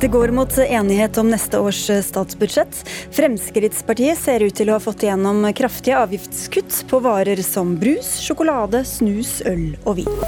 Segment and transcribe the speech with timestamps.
[0.00, 2.84] Det går mot enighet om neste års statsbudsjett.
[3.10, 8.84] Fremskrittspartiet ser ut til å ha fått igjennom kraftige avgiftskutt på varer som brus, sjokolade,
[8.86, 10.22] snus, øl og vin.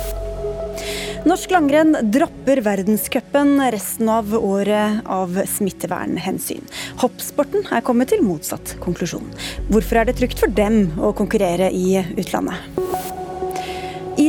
[1.23, 6.67] Norsk langrenn dropper verdenscupen resten av året av smittevernhensyn.
[7.05, 9.31] Hoppsporten er kommet til motsatt konklusjon.
[9.71, 13.00] Hvorfor er det trygt for dem å konkurrere i utlandet?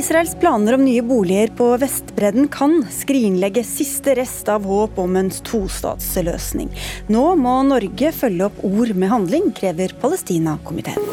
[0.02, 5.30] Israels planer om nye boliger på Vestbredden kan skrinlegge siste rest av håp om en
[5.30, 6.72] tostatsløsning.
[7.14, 11.06] Nå må Norge følge opp ord med handling, krever Palestina-komiteen.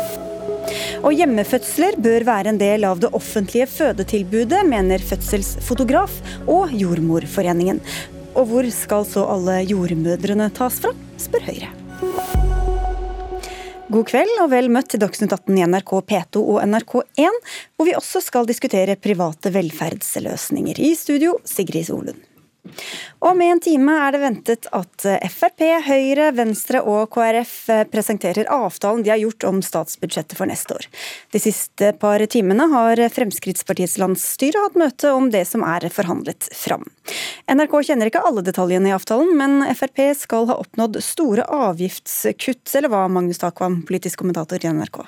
[1.02, 6.16] Og hjemmefødsler bør være en del av det offentlige fødetilbudet, mener fødselsfotograf
[6.48, 7.84] og Jordmorforeningen.
[8.41, 12.38] Og hvor skal så alle jordmødrene tas fra, spør Høyre.
[13.88, 17.38] God kveld og vel møtt til Dagsnytt 18 i NRK P2 og NRK1,
[17.73, 20.77] hvor vi også skal diskutere private velferdsløsninger.
[20.77, 22.27] I studio, Sigrid Solund.
[23.19, 27.55] Om en time er det ventet at Frp, Høyre, Venstre og KrF
[27.92, 30.89] presenterer avtalen de har gjort om statsbudsjettet for neste år.
[31.34, 36.86] De siste par timene har Fremskrittspartiets landsstyre hatt møte om det som er forhandlet fram.
[37.50, 42.92] NRK kjenner ikke alle detaljene i avtalen, men Frp skal ha oppnådd store avgiftskutt, eller
[42.92, 45.02] hva, Magnus Takvam, politisk kommentator i NRK?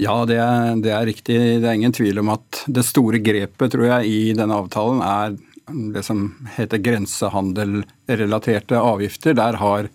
[0.00, 1.38] Ja, det er, det er riktig.
[1.60, 5.34] Det er ingen tvil om at det store grepet, tror jeg, i denne avtalen er
[5.72, 9.34] det som heter grensehandelrelaterte avgifter.
[9.38, 9.88] Der har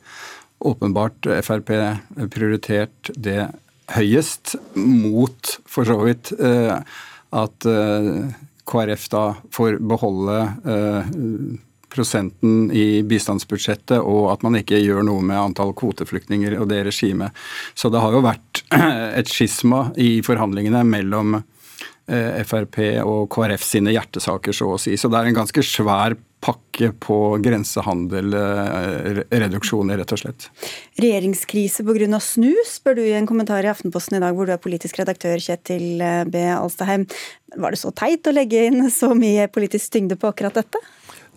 [0.59, 1.72] åpenbart Frp
[2.34, 3.47] prioritert det
[3.95, 6.75] høyest, mot for så vidt eh,
[7.38, 8.11] at eh,
[8.67, 11.11] KrF da får beholde eh,
[11.88, 17.36] prosenten i bistandsbudsjettet, og at man ikke gjør noe med antall kvoteflyktninger og det regimet.
[17.73, 18.64] Så det har jo vært
[19.19, 21.39] et skisma i forhandlingene mellom
[22.08, 24.95] Frp og KrF sine hjertesaker, så å si.
[24.95, 30.50] Så det er en ganske svær pakke på grensehandelreduksjoner, reduksjoner, rett og slett.
[31.01, 32.19] Regjeringskrise pga.
[32.22, 35.38] snus, spør du i en kommentar i Aftenposten i dag, hvor du er politisk redaktør,
[35.41, 36.35] Kjetil eh, B.
[36.53, 37.07] Alstaheim.
[37.57, 40.79] Var det så teit å legge inn så mye politisk tyngde på akkurat dette?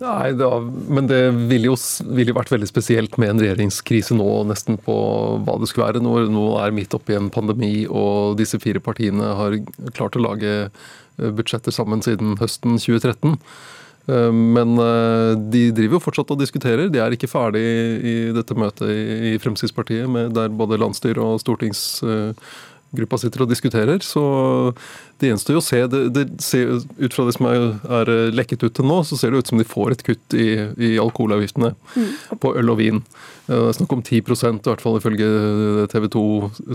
[0.01, 1.19] Nei, da, men det
[1.51, 1.75] ville jo,
[2.17, 4.95] vil jo, vært veldig spesielt med en regjeringskrise nå, nesten på
[5.45, 6.01] hva det skulle være.
[6.05, 9.59] Nå, nå er midt oppi en pandemi, og disse fire partiene har
[9.97, 13.37] klart å lage eh, budsjetter sammen siden høsten 2013.
[14.09, 16.89] Eh, men eh, de driver jo fortsatt og diskuterer.
[16.89, 23.45] De er ikke ferdig i dette møtet i Fremskrittspartiet, der både landsstyre og stortingsgruppa sitter
[23.45, 24.01] og diskuterer.
[24.01, 24.25] Så
[25.21, 25.81] det gjenstår jo å se.
[25.93, 27.67] Det, det ser, ut fra det som er,
[28.01, 30.49] er, lekket ut til nå, så ser det ut som de får et kutt i,
[30.81, 32.39] i alkoholavgiftene mm.
[32.41, 33.03] på øl og vin.
[33.51, 35.29] Det er snakk om 10% i hvert fall ifølge
[35.91, 36.25] TV 2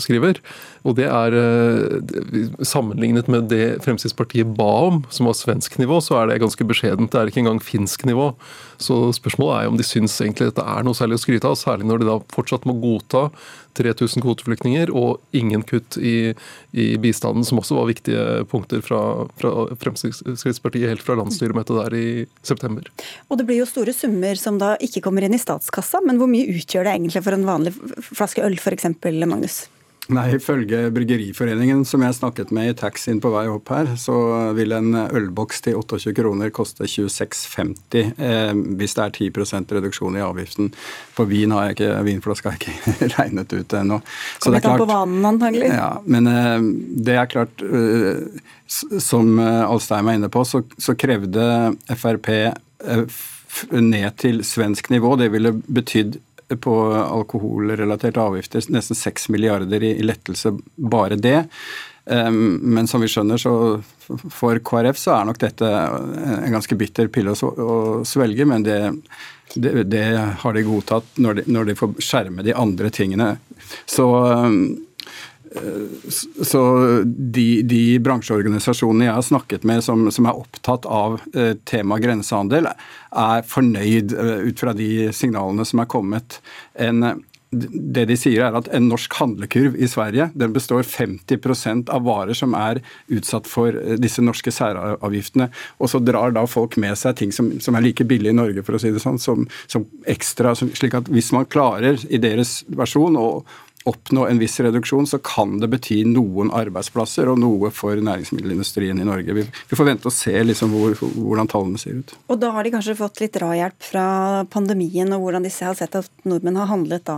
[0.04, 0.42] skriver.
[0.84, 6.20] Og det er eh, Sammenlignet med det Fremskrittspartiet ba om, som var svensk nivå, så
[6.20, 7.14] er det ganske beskjedent.
[7.14, 8.34] Det er ikke engang finsk nivå.
[8.82, 11.88] Så spørsmålet er om de syns egentlig dette er noe særlig å skryte av, særlig
[11.88, 13.30] når de da fortsatt må godta
[13.76, 16.34] 3000 kvoteflyktninger og ingen kutt i,
[16.76, 19.00] i bistanden, som også var viktige punkter fra,
[19.40, 22.08] fra Fremskrittspartiet helt fra landsstyremøtet der i
[22.46, 22.90] september.
[23.30, 26.32] Og Det blir jo store summer som da ikke kommer inn i statskassa, men hvor
[26.32, 27.76] mye utgjør det egentlig for en vanlig
[28.12, 28.92] flaske øl f.eks.,
[29.26, 29.66] Magnus?
[30.14, 34.14] Nei, Ifølge Bryggeriforeningen, som jeg snakket med i taxien på vei opp her, så
[34.54, 40.22] vil en ølboks til 28 kroner koste 26,50 eh, hvis det er 10% reduksjon i
[40.22, 40.70] avgiften.
[41.18, 44.00] På vin har jeg ikke, vinflaska har jeg ikke regnet ut ennå.
[44.44, 45.72] Kommer det an på vanen, antagelig.
[45.74, 46.70] Ja, men eh,
[47.10, 48.22] det er klart eh,
[49.02, 53.04] Som eh, Alstein var inne på, så, så krevde Frp eh,
[53.74, 55.16] ned til svensk nivå.
[55.18, 56.20] Det ville betydd
[56.62, 61.48] på alkoholrelaterte avgifter nesten 6 milliarder i lettelse, bare det.
[62.06, 63.54] Men som vi skjønner, så
[64.30, 68.78] for KrF så er nok dette en ganske bitter pille å svelge, men det,
[69.56, 70.06] det, det
[70.44, 73.32] har de godtatt når de, når de, får skjerme de andre tingene.
[73.90, 74.06] Så
[76.44, 76.62] så
[77.06, 82.68] de, de, bransjeorganisasjonene jeg har snakket med som, som er opptatt av eh, temaet grensehandel,
[83.16, 86.40] er fornøyd eh, ut fra de signalene som er kommet.
[86.76, 87.06] En,
[87.56, 92.36] det de sier er at En norsk handlekurv i Sverige den består 50% av varer
[92.38, 92.82] som er
[93.14, 95.50] utsatt for eh, disse norske særavgiftene.
[95.80, 98.66] Og så drar da folk med seg ting som, som er like billig i Norge
[98.66, 100.56] for å si det sånn, som, som ekstra.
[100.58, 103.30] slik at Hvis man klarer i deres versjon å
[103.90, 109.08] oppnå en viss reduksjon, så kan det bety noen arbeidsplasser og noe for næringsmiddelindustrien i
[109.08, 109.36] Norge.
[109.38, 112.16] Vi, vi får vente og se liksom hvor, hvordan tallene ser ut.
[112.34, 114.08] Og da har de kanskje fått litt drahjelp fra
[114.54, 117.18] pandemien og hvordan disse har sett at nordmenn har handlet da,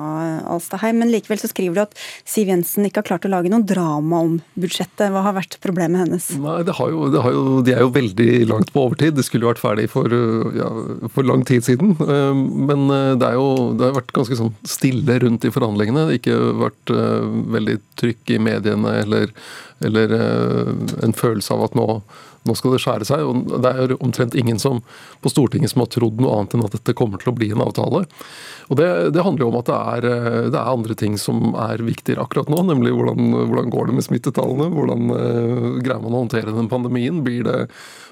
[0.51, 0.99] Alstaheim.
[1.01, 1.95] Men likevel så skriver du at
[2.27, 5.07] Siv Jensen ikke har klart å lage noe drama om budsjettet.
[5.13, 6.29] Hva har vært problemet hennes?
[6.41, 9.15] Nei, det har jo, det har jo, De er jo veldig langt på overtid.
[9.17, 10.11] Det skulle jo vært ferdig for,
[10.57, 10.69] ja,
[11.13, 11.95] for lang tid siden.
[11.95, 16.07] Eh, men eh, det, er jo, det har vært ganske sånn stille rundt i forhandlingene.
[16.17, 17.25] Ikke vært uh,
[17.55, 19.33] veldig trykk i mediene eller,
[19.85, 20.71] eller uh,
[21.05, 21.87] en følelse av at nå,
[22.47, 23.23] nå, skal det skjære seg.
[23.23, 24.81] og Det er omtrent ingen som
[25.23, 27.63] på Stortinget som har trodd noe annet enn at dette kommer til å bli en
[27.65, 28.05] avtale.
[28.67, 31.53] Og Det, det handler jo om at det er, eh, det er, andre ting som
[31.55, 32.59] er viktigere akkurat nå.
[32.67, 34.67] Nemlig hvordan, hvordan går det med smittetallene?
[34.75, 37.21] Hvordan uh, greier man å håndtere den pandemien?
[37.25, 37.57] Blir det,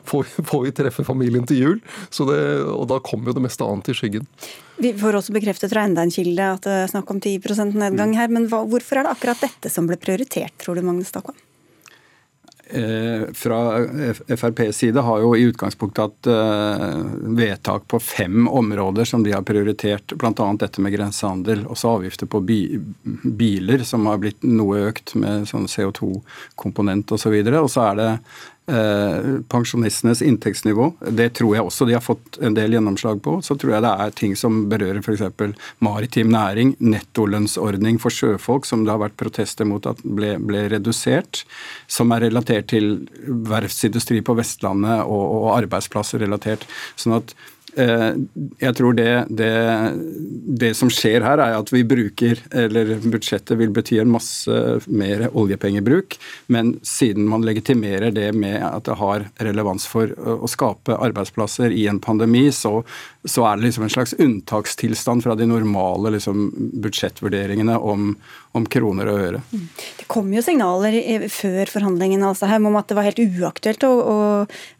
[0.07, 1.81] får, får vi treffe familien til jul?
[2.15, 2.41] Det,
[2.71, 4.29] og Da kommer jo det meste annet i skyggen.
[4.81, 8.15] Vi får også bekreftet fra enda en kilde at det er snakk om 10% nedgang
[8.17, 8.31] her.
[8.31, 11.37] Men hva, hvorfor er det akkurat dette som ble prioritert, tror du, Magnus Takvam?
[12.67, 13.85] Eh, fra
[14.27, 17.03] FrPs side har jo i utgangspunktet hatt eh,
[17.37, 20.47] vedtak på fem områder som de har prioritert, bl.a.
[20.59, 21.65] dette med grensehandel.
[21.69, 22.59] Også avgifter på bi
[23.23, 27.37] biler, som har blitt noe økt med sånn CO2-komponent osv.
[27.37, 30.87] Og, så og så er det Eh, pensjonistenes inntektsnivå.
[31.13, 33.37] Det tror jeg også de har fått en del gjennomslag på.
[33.45, 35.53] Så tror jeg det er ting som berører f.eks.
[35.85, 41.43] maritim næring, nettolønnsordning for sjøfolk, som det har vært protester mot at ble, ble redusert.
[41.85, 46.65] Som er relatert til verftsindustri på Vestlandet og, og arbeidsplasser relatert.
[46.97, 49.51] sånn at Eh, jeg tror det, det,
[50.61, 55.27] det, som skjer her, er at vi bruker, eller budsjettet vil bety en masse mer
[55.31, 56.17] oljepengebruk,
[56.47, 61.87] men siden man legitimerer det med at det har relevans for å skape arbeidsplasser i
[61.91, 62.79] en pandemi, så,
[63.25, 66.47] så er det liksom en slags unntakstilstand fra de normale liksom,
[66.83, 68.11] budsjettvurderingene om,
[68.57, 69.41] om, kroner og øre.
[69.51, 69.65] Mm.
[69.99, 74.19] Det kom jo signaler før forhandlingene altså om at det var helt uaktuelt å, å,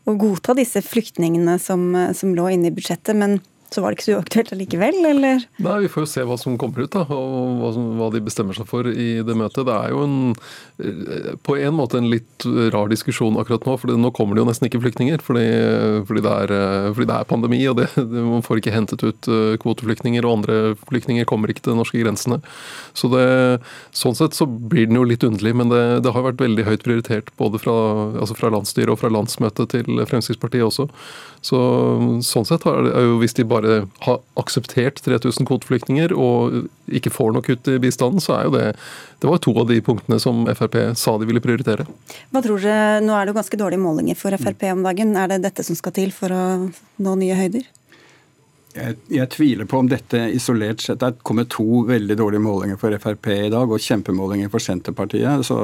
[0.05, 3.17] å godta disse flyktningene som, som lå inne i budsjettet.
[3.17, 3.39] men
[3.73, 5.43] så var det ikke så uaktuelt allikevel, eller?
[5.63, 8.21] Nei, vi får jo se hva som kommer ut, da, og hva, som, hva, de
[8.23, 9.65] bestemmer seg for i det møtet.
[9.67, 10.17] Det er jo en,
[10.79, 14.47] eh, på en måte en litt rar diskusjon akkurat nå, for nå kommer det jo
[14.51, 15.23] nesten ikke flyktninger.
[15.25, 15.45] Fordi,
[16.07, 17.89] fordi, det, er, eh, fordi det, er, pandemi, og det,
[18.29, 20.25] man får ikke hentet ut eh, kvoteflyktninger.
[20.25, 22.41] Og andre flyktninger kommer ikke til de norske grensene.
[22.95, 23.25] Så det,
[23.97, 26.85] sånn sett så blir den jo litt underlig, men det, det har vært veldig høyt
[26.85, 27.75] prioritert både fra,
[28.21, 30.89] altså fra landsstyret og fra landsmøtet til Fremskrittspartiet også.
[31.45, 31.59] Så
[32.25, 37.33] sånn sett er jo, hvis de bare bare har akseptert 3000 kvoteflyktninger og ikke får
[37.33, 38.65] noe kutt i bistanden, så er jo det
[39.21, 41.85] Det var to av de punktene som Frp sa de ville prioritere.
[42.31, 45.15] Hva tror dere, Nå er det jo ganske dårlige målinger for Frp om dagen.
[45.17, 46.43] Er det dette som skal til for å
[46.99, 47.65] nå nye høyder?
[48.75, 52.95] Jeg, jeg, tviler på om dette isolert sett er kommet to veldig dårlige målinger for
[52.99, 55.45] Frp i dag, og kjempemålinger for Senterpartiet.
[55.47, 55.57] Så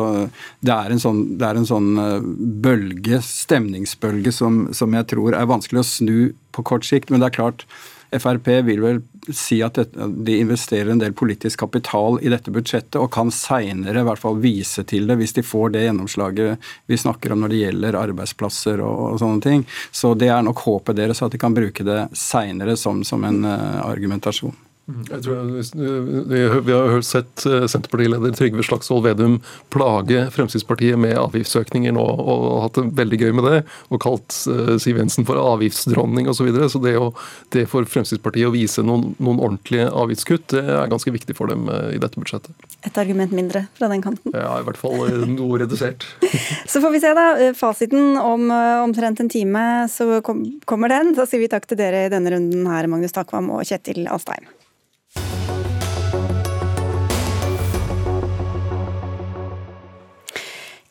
[0.64, 2.30] det er en sånn, er en sånn eh,
[2.64, 6.16] bølge, stemningsbølge, som, som, jeg tror er vanskelig å snu
[6.56, 7.12] på kort sikt.
[7.12, 7.68] Men det er klart,
[8.12, 9.02] Frp vil vel
[9.34, 14.08] si at de investerer en del politisk kapital i dette budsjettet, og kan seinere i
[14.08, 17.62] hvert fall vise til det hvis de får det gjennomslaget vi snakker om når det
[17.62, 19.64] gjelder arbeidsplasser og, og sånne ting.
[19.92, 23.46] Så det er nok håpet deres at de kan bruke det seinere som, som en
[23.48, 24.56] uh, argumentasjon.
[24.90, 29.38] Jeg tror Vi har sett eh, Senterpartileder Trygve Slagsvold Vedum
[29.70, 33.60] plage Fremskrittspartiet med avgiftsøkninger nå, og hatt det veldig gøy med det.
[33.94, 36.42] Og kalt eh, Siv Jensen for avgiftsdronning osv.
[36.42, 36.70] Så, videre.
[36.74, 37.12] så det, å,
[37.54, 41.70] det for Fremskrittspartiet å vise noen, noen, ordentlige avgiftskutt, det er ganske viktig for dem
[41.70, 42.66] eh, i dette budsjettet.
[42.82, 44.34] Et argument mindre fra den kanten?
[44.34, 46.08] Ja, i hvert fall noe redusert.
[46.72, 47.28] så får vi se, da.
[47.58, 51.14] Fasiten om omtrent en time så kommer den.
[51.18, 54.50] Da sier vi takk til dere i denne runden her, Magnus Takvam og Kjetil Alstheim.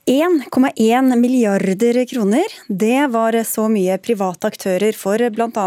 [0.06, 2.46] 1,1 milliarder kroner.
[2.68, 5.66] Det var så mye private aktører for bl.a.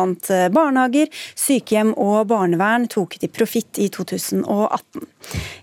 [0.50, 5.06] barnehager, sykehjem og barnevern tok i profitt i 2018.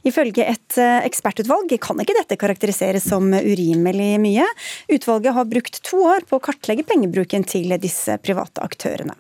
[0.07, 4.47] Ifølge et ekspertutvalg kan ikke dette karakteriseres som urimelig mye.
[4.93, 9.17] Utvalget har brukt to år på å kartlegge pengebruken til disse private aktørene.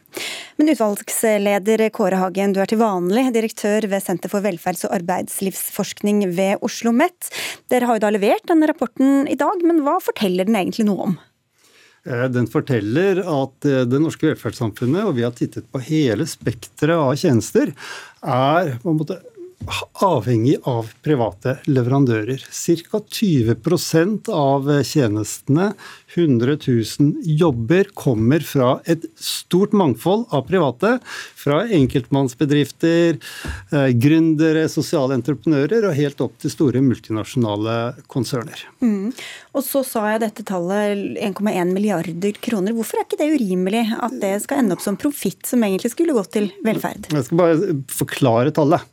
[0.58, 6.26] Men utvalgsleder Kåre Hagen, du er til vanlig direktør ved Senter for velferds- og arbeidslivsforskning
[6.34, 7.30] ved Oslo OsloMet.
[7.70, 11.10] Dere har jo da levert denne rapporten i dag, men hva forteller den egentlig noe
[11.10, 11.18] om?
[12.08, 16.96] Eh, den forteller at eh, det norske velferdssamfunnet, og vi har tittet på hele spekteret
[16.96, 17.74] av tjenester,
[18.20, 19.20] er på en måte
[20.00, 22.42] avhengig av private leverandører.
[22.90, 23.00] Ca.
[23.20, 25.72] 20% av tjenestene
[26.14, 30.96] 100 000 jobber kommer fra et stort mangfold av private.
[31.38, 33.18] Fra enkeltmannsbedrifter,
[33.72, 37.76] eh, gründere, sosiale entreprenører og helt opp til store multinasjonale
[38.10, 38.66] konserner.
[38.82, 39.12] Mm.
[39.54, 42.74] Og så sa jeg dette tallet 1,1 milliarder kroner.
[42.76, 46.14] Hvorfor er ikke det urimelig at det skal ende opp som profitt, som egentlig skulle
[46.16, 47.10] gått til velferd?
[47.10, 48.86] Jeg skal bare forklare tallet.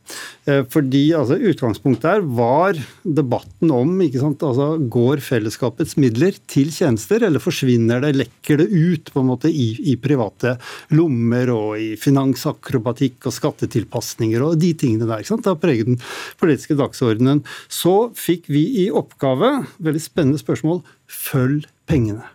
[0.48, 6.72] Eh, fordi altså, Utgangspunktet her var debatten om ikke sant, altså, går fellesskapets midler til
[6.74, 10.56] tjenester, eller forsvinner det, lekker det ut på en måte i, i private
[10.94, 15.22] lommer og i finansakrobatikk og skattetilpasninger og de tingene der.
[15.22, 16.00] ikke sant, Det har preget den
[16.40, 17.44] politiske dagsordenen.
[17.68, 22.26] Så fikk vi i oppgave, veldig spennende spørsmål, følg pengene.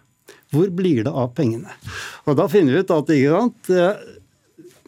[0.54, 1.72] Hvor blir det av pengene?
[2.28, 3.72] Og Da finner vi ut at ikke sant,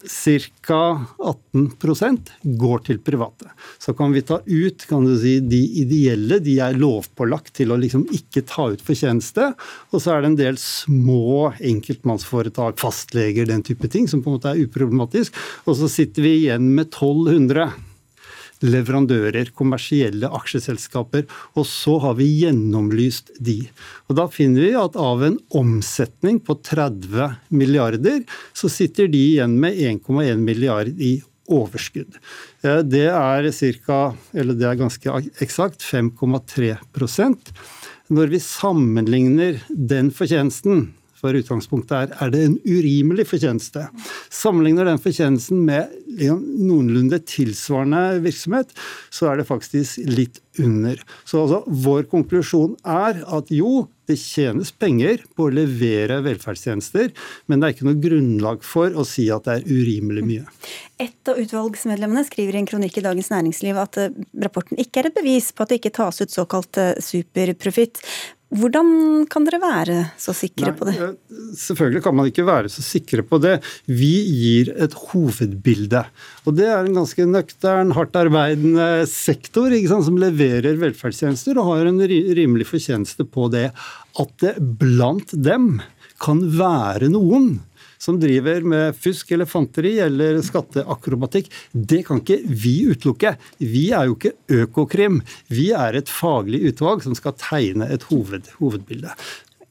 [0.08, 0.82] ca.
[1.18, 3.50] 18% går til private.
[3.82, 7.80] Så kan vi ta ut kan du si, de ideelle, de er lovpålagt til å
[7.82, 9.52] liksom ikke ta ut fortjeneste.
[9.92, 14.40] Og så er det en del små enkeltmannsforetak, fastleger, den type ting, som på en
[14.40, 15.36] måte er uproblematisk.
[15.66, 17.70] Og så sitter vi igjen med 1200
[18.64, 21.26] leverandører, kommersielle aksjeselskaper.
[21.56, 23.62] Og så har vi gjennomlyst de.
[24.10, 29.60] Og Da finner vi at av en omsetning på 30 milliarder, så sitter de igjen
[29.60, 31.18] med 1,1 milliard i
[31.52, 32.18] overskudd.
[32.64, 37.52] Det er cirka, det er ganske eksakt 5,3%
[38.10, 40.88] Når vi sammenligner den fortjenesten
[41.26, 43.88] for utgangspunktet er er det en urimelig fortjeneste.
[44.34, 48.72] Sammenligner den fortjenesten med noenlunde tilsvarende virksomhet,
[49.14, 51.02] så er det faktisk litt under.
[51.28, 57.10] Så altså, vår konklusjon er at jo, det tjenes penger på å levere velferdstjenester,
[57.50, 60.44] men det er ikke noe grunnlag for å si at det er urimelig mye.
[61.02, 64.14] Et av utvalgsmedlemmene skriver i en kronikk i Dagens Næringsliv at eh,
[64.46, 68.04] rapporten ikke er et bevis på at det ikke tas ut såkalt eh, superprofitt.
[68.54, 68.90] Hvordan
[69.32, 70.96] kan dere være så sikre Nei, på det?
[71.58, 73.56] Selvfølgelig kan man ikke være så sikre på det.
[73.90, 76.04] Vi gir et hovedbilde.
[76.46, 81.90] Og det er en ganske nøktern, hardt arbeidende sektor sant, som leverer velferdstjenester og har
[81.90, 83.72] en rimelig fortjeneste på det.
[84.22, 85.80] At det blant dem
[86.22, 87.58] kan være noen
[88.06, 93.36] som driver med fusk eller fanteri eller skatteakrobatikk, det kan ikke vi utelukke.
[93.62, 95.22] Vi er jo ikke Økokrim.
[95.50, 99.16] Vi er et faglig utvalg som skal tegne et hoved, hovedbilde.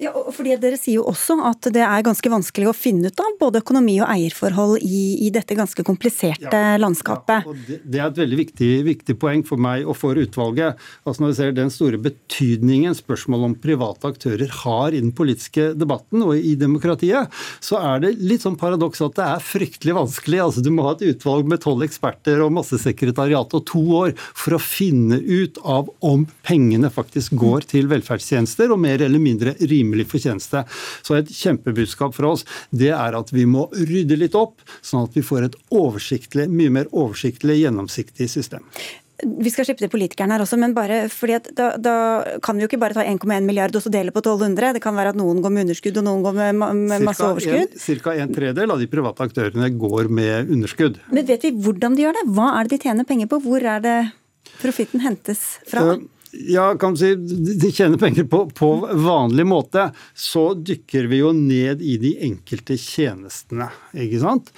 [0.03, 3.37] Ja, fordi Dere sier jo også at det er ganske vanskelig å finne ut av
[3.39, 7.45] både økonomi og eierforhold i, i dette ganske kompliserte ja, landskapet.
[7.45, 10.81] Ja, og det, det, er et veldig viktig, viktig, poeng for meg og for utvalget.
[11.07, 15.71] Altså Når vi ser den store betydningen spørsmålet om private aktører har i den politiske
[15.79, 17.31] debatten og i demokratiet,
[17.63, 20.43] så er det litt sånn paradoks at det er fryktelig vanskelig.
[20.43, 24.17] Altså Du må ha et utvalg med tolv eksperter og masse sekretariat og to år
[24.19, 29.55] for å finne ut av om pengene faktisk går til velferdstjenester og mer eller mindre
[29.63, 30.64] rimelig rimelig fortjeneste.
[31.05, 35.17] Så et kjempebudskap fra oss det er at vi må rydde litt opp, sånn at
[35.17, 38.64] vi får et oversiktlig, mye mer oversiktlig, gjennomsiktig system.
[39.25, 41.93] Vi skal slippe til politikerne her også, men bare fordi da, da,
[42.45, 44.75] kan vi jo ikke bare ta 1,1 milliard og så dele på 1200.
[44.76, 47.79] Det kan være at noen går med underskudd og noen går med, med masse overskudd.
[47.79, 48.17] Ca.
[48.19, 50.99] en tredel av de private aktørene går med underskudd.
[51.14, 52.26] Men vet vi hvordan de gjør det?
[52.35, 53.38] Hva er det de tjener penger på?
[53.47, 53.97] Hvor er det
[54.59, 55.95] profitten hentes fra?
[55.95, 56.05] Uh,
[56.49, 61.83] ja, kan si, de tjener penger på, på, vanlig måte, så dykker vi jo ned
[61.85, 63.69] i de enkelte tjenestene.
[63.93, 64.50] ikke sant?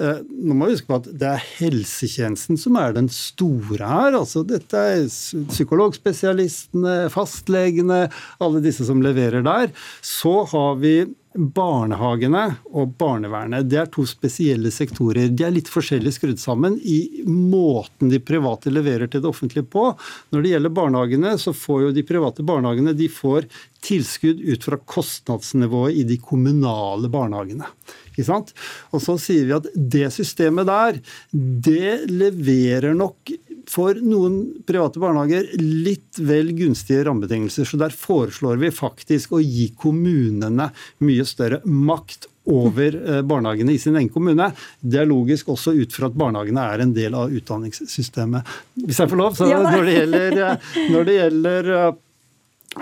[0.00, 4.14] Eh, nå må vi huske på at det er helsetjenesten som er den store her.
[4.20, 5.04] altså Dette er
[5.50, 8.06] psykologspesialistene, fastlegene,
[8.44, 9.74] alle disse som leverer der.
[10.04, 10.96] Så har vi
[11.34, 15.32] Barnehagene og barnevernet det er to spesielle sektorer.
[15.34, 19.88] De er litt forskjellig skrudd sammen i måten de private leverer til det offentlige på.
[20.30, 23.48] Når det gjelder barnehagene, så får jo de private barnehagene de får
[23.84, 27.66] tilskudd ut fra kostnadsnivået i de kommunale barnehagene.
[28.12, 28.54] Ikke sant?
[28.94, 31.02] Og så sier vi at det systemet der,
[31.34, 33.34] det leverer nok
[33.70, 37.68] for noen private barnehager litt vel gunstige rammebetingelser.
[37.68, 40.70] Så der foreslår vi faktisk å gi kommunene
[41.04, 44.50] mye større makt over eh, barnehagene i sin egen kommune.
[44.80, 48.56] Det er logisk også ut fra at barnehagene er en del av utdanningssystemet.
[48.84, 51.92] Hvis jeg får lov, så når det gjelder, eh, når det gjelder eh,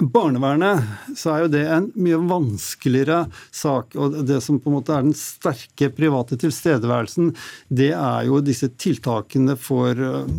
[0.00, 3.96] Barnevernet så er jo det en mye vanskeligere sak.
[3.96, 7.32] og Det som på en måte er den sterke private tilstedeværelsen,
[7.68, 10.32] det er jo disse tiltakene for eh,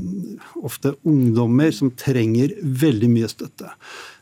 [0.63, 3.71] ofte ungdommer som trenger veldig mye støtte.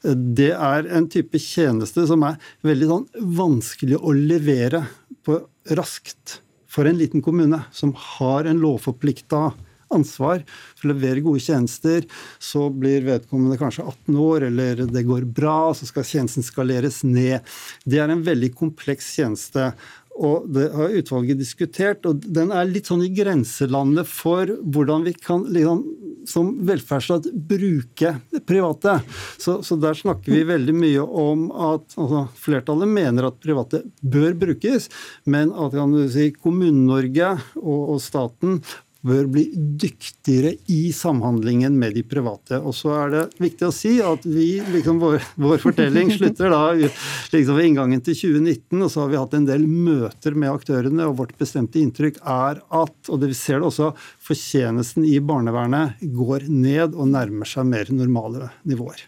[0.04, 4.86] Det er en type tjeneste som er veldig sånn vanskelig å levere
[5.26, 5.40] på
[5.78, 9.52] raskt for en liten kommune som har en lovforplikta
[9.96, 10.44] ansvar
[10.76, 12.06] for å levere gode tjenester.
[12.42, 17.42] Så blir vedkommende kanskje 18 år, eller det går bra, så skal tjenesten skaleres ned.
[17.86, 19.72] Det er en veldig kompleks tjeneste.
[20.20, 25.14] Og det har utvalget diskutert, og den er litt sånn i grenselandet for hvordan vi
[25.16, 25.86] kan liksom,
[26.30, 28.14] som velferdsstat bruke
[28.50, 28.98] private.
[29.42, 34.38] Så, så, der snakker vi veldig mye om at altså, flertallet mener at private bør
[34.46, 34.92] brukes,
[35.26, 35.80] men at
[36.14, 37.34] si, Kommune-Norge
[37.64, 38.60] og, og staten
[39.06, 42.60] bør bli dyktigere i samhandlingen med de private.
[42.62, 46.62] Og så er det viktig å si at vi, liksom vår, vår fortelling slutter da
[46.78, 51.08] liksom ved inngangen til 2019, og så har vi hatt en del møter med aktørene,
[51.10, 53.92] og vårt bestemte inntrykk er at, og det vi ser det også,
[54.22, 59.08] fortjenesten i barnevernet går ned og nærmer seg mer normale nivåer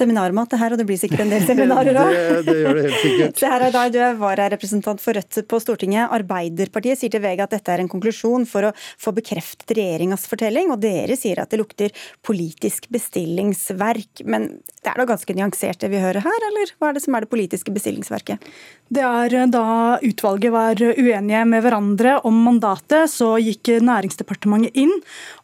[0.00, 2.12] seminarmat det her, og det blir sikkert en del seminarer òg.
[2.16, 3.38] det, det gjør det helt sikkert.
[3.42, 6.10] Se her, Aydar, du er vararepresentant for Rødt på Stortinget.
[6.16, 10.72] Arbeiderpartiet sier til VG at dette er en konklusjon for å få bekreftet regjeringas fortelling,
[10.74, 11.94] og dere sier at det lukter
[12.26, 14.24] politisk bestillingsverk.
[14.30, 17.16] Men det er da ganske nyansert det vi hører her, eller hva er det som
[17.16, 18.50] er det politiske bestillingsverket?
[18.90, 24.92] Det er eh, da utvalget var uenige med hverandre om mandatet, så gikk Næringsdepartementet inn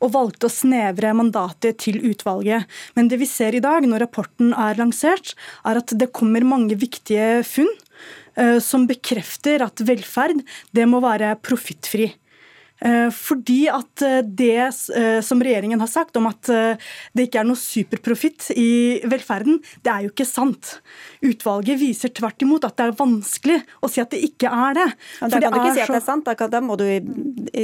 [0.02, 2.66] og valgte å snevre mandatet til utvalget.
[2.96, 5.34] Men det vi ser i dag, når rapporten er lansert,
[5.66, 7.70] er at det kommer mange viktige funn
[8.36, 10.44] eh, som bekrefter at velferd
[10.76, 12.12] det må være profittfri.
[12.80, 17.46] Eh, fordi at eh, det eh, som regjeringen har sagt om at det ikke er
[17.48, 20.76] noe superprofitt i velferden, det er jo ikke sant.
[21.24, 24.86] Utvalget viser tvert imot at det er vanskelig å si at det ikke er det.
[25.22, 27.00] Ja, da kan du ikke si at det er sant, da, da må du i,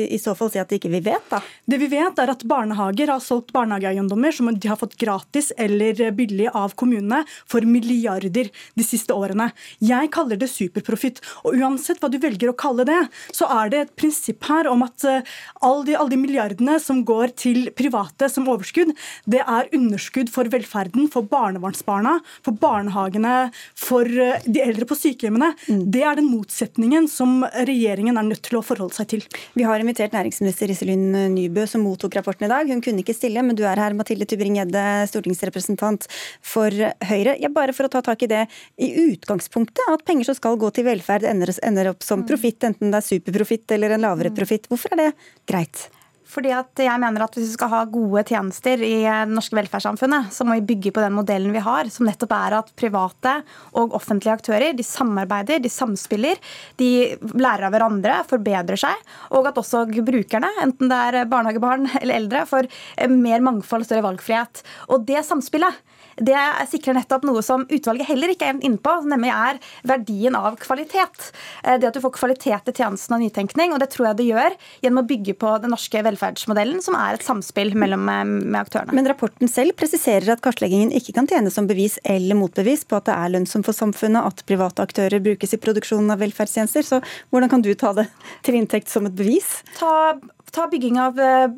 [0.03, 1.43] i, så fall si at det ikke vi vet, da.
[1.69, 6.01] Det vi vet er at barnehager har solgt barnehageeiendommer som de har fått gratis eller
[6.17, 9.51] billig av kommunene for milliarder de siste årene.
[9.85, 11.21] Jeg kaller det superprofitt.
[11.45, 13.01] Og uansett hva du velger å kalle det,
[13.35, 15.23] så er det et prinsipp her om at Eh,
[15.63, 18.93] alle de, all de milliardene som går til private som overskudd,
[19.31, 25.53] det er underskudd for velferden, for barnevernsbarna, for barnehagene, for eh, de eldre på sykehjemmene.
[25.69, 25.83] Mm.
[25.95, 29.27] Det er den motsetningen som regjeringen er nødt til å forholde seg til.
[29.59, 32.71] Vi har invitert næringsminister Iselin Nybø, som mottok rapporten i dag.
[32.71, 36.09] Hun kunne ikke stille, men du er her, Mathilde Tybring-Gjedde, stortingsrepresentant
[36.43, 36.73] for
[37.09, 37.37] Høyre.
[37.43, 38.45] Ja, bare for å ta tak i det.
[38.83, 42.29] I utgangspunktet, at penger som skal gå til velferd, ender, ender opp som mm.
[42.31, 44.37] profitt, enten det er superprofitt eller en lavere mm.
[44.39, 44.69] profitt.
[44.71, 45.11] Hvorfor er det
[45.49, 45.89] greit?
[46.33, 50.31] Fordi at jeg mener at Hvis vi skal ha gode tjenester i det norske velferdssamfunnet,
[50.33, 53.35] så må vi bygge på den modellen vi har, som nettopp er at private
[53.79, 56.41] og offentlige aktører de samarbeider, de samspiller,
[56.81, 56.91] de
[57.37, 62.47] lærer av hverandre, forbedrer seg, og at også brukerne, enten det er barnehagebarn eller eldre,
[62.49, 62.71] får
[63.13, 64.65] mer mangfold og større valgfrihet.
[64.89, 65.83] Og det samspillet
[66.23, 66.39] det
[66.71, 71.31] sikrer nettopp noe som utvalget heller ikke er inne på, nemlig er verdien av kvalitet.
[71.65, 74.29] Eh, det at du får kvalitet i tjenesten og nytenkning, og det tror jeg det
[74.31, 78.61] gjør gjennom å bygge på den norske velferdsmodellen, som er et samspill mellom eh, med
[78.63, 78.95] aktørene.
[78.97, 83.09] Men rapporten selv presiserer at kartleggingen ikke kan tjene som bevis eller motbevis på at
[83.11, 86.87] det er lønnsomt for samfunnet at private aktører brukes i produksjonen av velferdstjenester.
[86.87, 88.09] Så hvordan kan du ta det
[88.47, 89.61] til inntekt som et bevis?
[89.79, 90.15] Ta
[90.51, 91.49] Ta bygging av eh,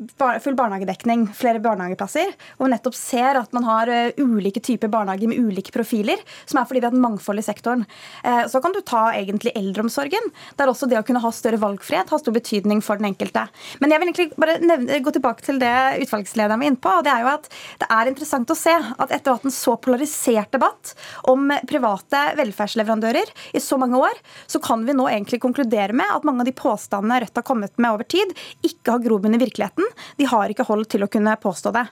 [0.41, 5.41] full barnehagedekning, flere barnehageplasser, man nettopp ser at man har eh, ulike typer barnehager med
[5.41, 7.83] ulike profiler, som er fordi vi har et mangfold i sektoren.
[8.23, 12.13] Eh, så kan du ta egentlig eldreomsorgen, der også det å kunne ha større valgfrihet
[12.13, 13.47] har stor betydning for den enkelte.
[13.83, 17.09] Men jeg vil egentlig bare nevne, gå tilbake til det utvalgslederen var inne på, og
[17.09, 17.51] det er jo at
[17.83, 20.95] det er interessant å se at etter å ha hatt en så polarisert debatt
[21.33, 26.27] om private velferdsleverandører i så mange år, så kan vi nå egentlig konkludere med at
[26.27, 28.33] mange av de påstandene Rødt har kommet med over tid,
[28.67, 29.89] ikke ikke har grobunn i virkeligheten.
[30.21, 31.87] De har ikke hold til å kunne påstå det.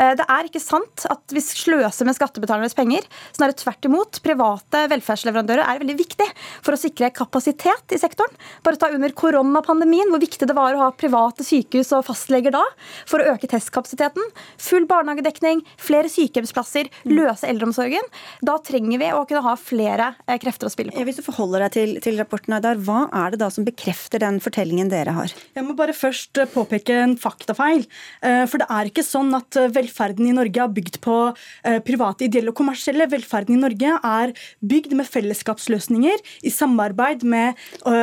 [0.00, 3.04] Eh, det er ikke sant at vi sløser med skattebetalernes penger.
[3.36, 4.20] Snarere tvert imot.
[4.24, 6.28] Private velferdsleverandører er veldig viktig
[6.64, 8.32] for å sikre kapasitet i sektoren.
[8.64, 12.64] Bare ta under koronapandemien, hvor viktig det var å ha private sykehus og fastleger da
[13.08, 14.24] for å øke testkapasiteten.
[14.62, 18.08] Full barnehagedekning, flere sykehjemsplasser, løse eldreomsorgen.
[18.44, 21.04] Da trenger vi å kunne ha flere eh, krefter å spille på.
[21.08, 24.40] Hvis du forholder deg til, til rapporten, Aydar, hva er det da som bekrefter den
[24.44, 25.34] fortellingen dere har?
[25.54, 27.84] Jeg må bare først påpeke en faktafeil.
[28.22, 31.78] Eh, for det er ikke sånn at eh, velferden i Norge er bygd på eh,
[31.84, 33.08] private, ideelle og kommersielle.
[33.10, 37.58] Velferden i Norge er bygd med fellesskapsløsninger i samarbeid med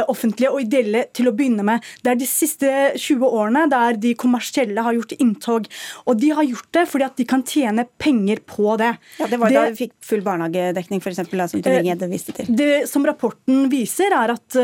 [0.10, 1.84] offentlige og ideelle til å begynne med.
[2.04, 5.67] Det er de siste 20 årene der de kommersielle har gjort inntog.
[6.06, 8.91] Og de har gjort det fordi at de kan tjene penger på det.
[9.19, 12.50] Ja, Det var det, da vi fikk full barnehagedekning, f.eks., som Tybring-Gjedde viste til.
[12.58, 14.60] Det som rapporten viser, er at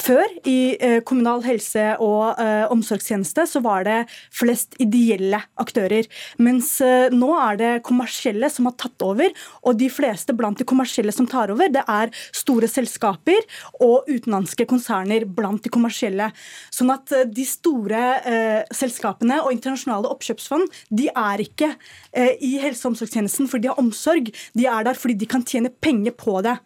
[0.00, 2.40] før, i kommunal helse- og
[2.72, 3.98] omsorg omsorgstjeneste så var det
[4.34, 6.08] flest ideelle aktører.
[6.38, 9.30] Mens eh, nå er det kommersielle som har tatt over.
[9.64, 13.40] Og de fleste blant de kommersielle som tar over, det er store selskaper
[13.80, 16.30] og utenlandske konserner blant de kommersielle.
[16.74, 21.72] Sånn at eh, de store eh, selskapene og internasjonale oppkjøpsfond de er ikke
[22.12, 24.32] eh, i helse- og omsorgstjenesten fordi de har omsorg.
[24.56, 26.58] De er der fordi de kan tjene penger på det.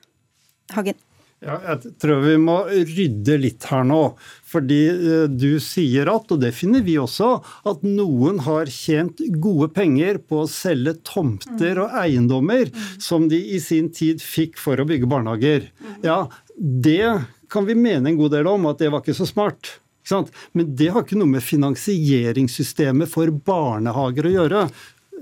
[0.75, 0.97] Hagen.
[1.45, 4.01] Ja, jeg tror vi må rydde litt her nå.
[4.49, 7.35] Fordi eh, du sier at, og det finner vi også,
[7.69, 13.61] at noen har tjent gode penger på å selge tomter og eiendommer som de i
[13.61, 15.69] sin tid fikk for å bygge barnehager.
[16.07, 16.23] Ja,
[16.57, 19.77] det kan vi mene en god del om, at det var ikke så smart.
[20.05, 20.25] Ikke?
[20.57, 24.63] Men det har ikke noe med finansieringssystemet for barnehager å gjøre.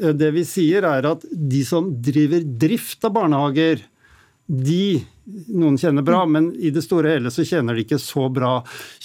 [0.01, 3.83] Eh, Det vi sier er at de som driver drift av barnehager,
[4.47, 8.27] de noen kjenner bra, men i det store og hele så kjenner de ikke så
[8.33, 8.57] bra.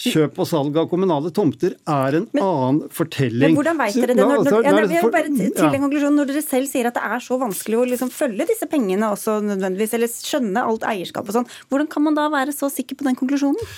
[0.01, 3.43] Kjøp og salg av kommunale tomter er en annen fortelling.
[3.45, 4.17] Men hvordan vet dere det?
[4.23, 6.17] Når, Når, når, ja, bare til en konklusjon.
[6.17, 9.37] Når dere selv sier at det er så vanskelig å liksom følge disse pengene også
[9.45, 13.07] nødvendigvis, eller skjønne alt eierskap og sånn, hvordan kan man da være så sikker på
[13.07, 13.77] den konklusjonen?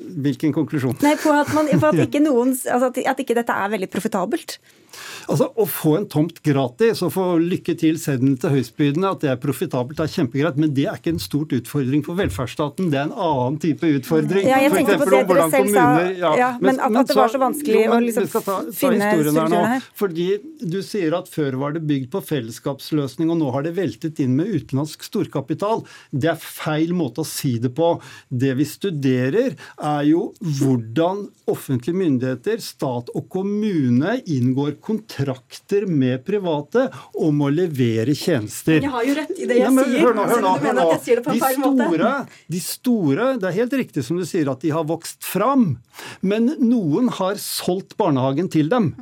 [0.00, 0.94] Hvilken konklusjon?
[1.04, 3.90] Nei, på at, man, på at, ikke, noen, altså at, at ikke dette er veldig
[3.92, 4.60] profitabelt.
[5.30, 9.30] Altså, Å få en tomt gratis og få lykke til seddelen til høystbydende, at det
[9.30, 12.90] er profitabelt, er kjempegreit, men det er ikke en stort utfordring for velferdsstaten.
[12.90, 14.46] Det er en annen type utfordring.
[14.48, 17.28] Ja, jeg tenkte på det dere selv sa, kommuner- ja, men at- at det var
[17.28, 19.80] så vanskelig jo, men å liksom ta, ta finne strukturene her.
[19.94, 20.28] Fordi
[20.66, 24.36] du sier at før var det bygd på fellesskapsløsning, og nå har det veltet inn
[24.36, 25.84] med utenlandsk storkapital.
[26.12, 28.00] Det er feil måte å si det på.
[28.30, 36.88] Det vi studerer, er jo hvordan offentlige myndigheter, stat og kommune inngår kontrakter med private
[37.14, 38.80] om å levere tjenester.
[38.80, 40.00] Men Jeg har jo rett i det jeg Nei, men sier.
[40.06, 40.54] Hør nå, hør nå.
[40.64, 40.88] Hør nå.
[41.04, 42.12] sier De store,
[42.56, 45.78] de store, Det er helt riktig som du sier at de har vokst fram,
[46.22, 48.94] men noen har solgt barnehagen til dem.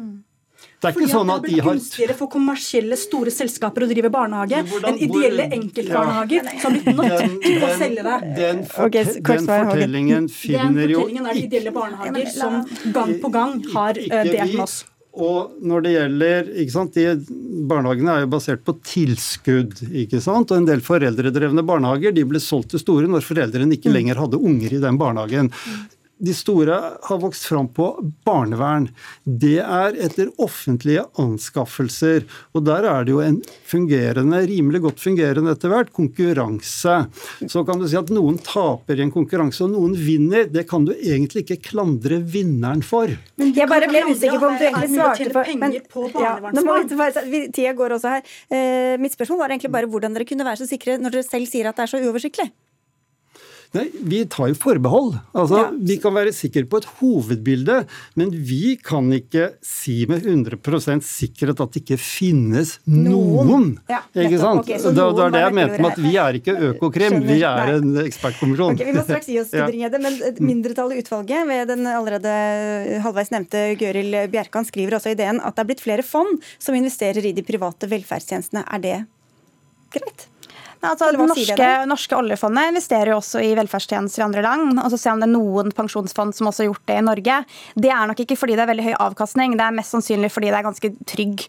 [0.78, 3.30] Det er Fordi ikke sånn at de har Det blitt har gunstigere for kommersielle store
[3.34, 7.70] selskaper å drive barnehage hvordan- enn ideelle hvor- enkeltbarnehager som har blitt nødt til å
[7.78, 8.18] selge det.
[8.36, 8.84] den, for...
[8.86, 13.64] okay, den fortellingen finner jo fortellingen er de ideelle barnehager la- som gang på gang
[13.74, 14.84] har eh, delt med oss.
[15.18, 19.74] Og når det gjelder ikke sant, de Barnehagene er jo basert på tilskudd.
[19.90, 23.92] ikke sant, og En del foreldredrevne barnehager de ble solgt til store når foreldrene ikke
[23.92, 25.50] lenger hadde unger i den barnehagen.
[26.18, 26.76] De store
[27.08, 27.88] har vokst fram på
[28.26, 28.88] barnevern.
[29.24, 32.26] Det er etter offentlige anskaffelser.
[32.56, 36.96] Og der er det jo en fungerende, rimelig godt fungerende etter hvert, konkurranse.
[37.46, 40.48] Så kan du si at noen taper i en konkurranse, og noen vinner.
[40.50, 43.12] Det kan du egentlig ikke klandre vinneren for.
[43.38, 45.74] Jeg bare ble usikker på om du egentlig svarte på men,
[46.20, 46.62] ja, nå
[47.54, 48.24] Tida går også her.
[48.52, 51.50] Eh, mitt spørsmål var egentlig bare hvordan dere kunne være så sikre når dere selv
[51.50, 52.50] sier at det er så uoversiktlig.
[53.76, 55.18] Nei, Vi tar jo forbehold.
[55.36, 55.70] Altså, Ja.
[55.88, 61.60] Vi kan være sikre på et hovedbilde, men vi kan ikke si med 100% sikkerhet
[61.60, 63.78] at det ikke finnes noen.
[63.90, 64.62] Ja, ikke sant?
[64.64, 67.74] Okay, det, da er det jeg mente med at vi er ikke Økokrim, vi er
[67.76, 68.78] en ekspertkommisjon.
[68.78, 72.32] Okay, vi må straks gi oss, til Tybring-Gjedde, men mindretallet i utvalget ved den allerede
[73.04, 76.76] halvveis nevnte Gøril Bjerkan skriver også i ideen at det er blitt flere fond som
[76.78, 78.64] investerer i de private velferdstjenestene.
[78.64, 78.96] Er det
[79.92, 80.28] greit?
[80.78, 84.78] Nei, altså, det norske, norske oljefondet investerer jo også i velferdstjenester i andre land.
[84.78, 87.38] og så se om det er noen pensjonsfond som også har gjort det i Norge.
[87.74, 90.52] Det er nok ikke fordi det er veldig høy avkastning, det er mest sannsynlig fordi
[90.52, 91.42] det er ganske trygg,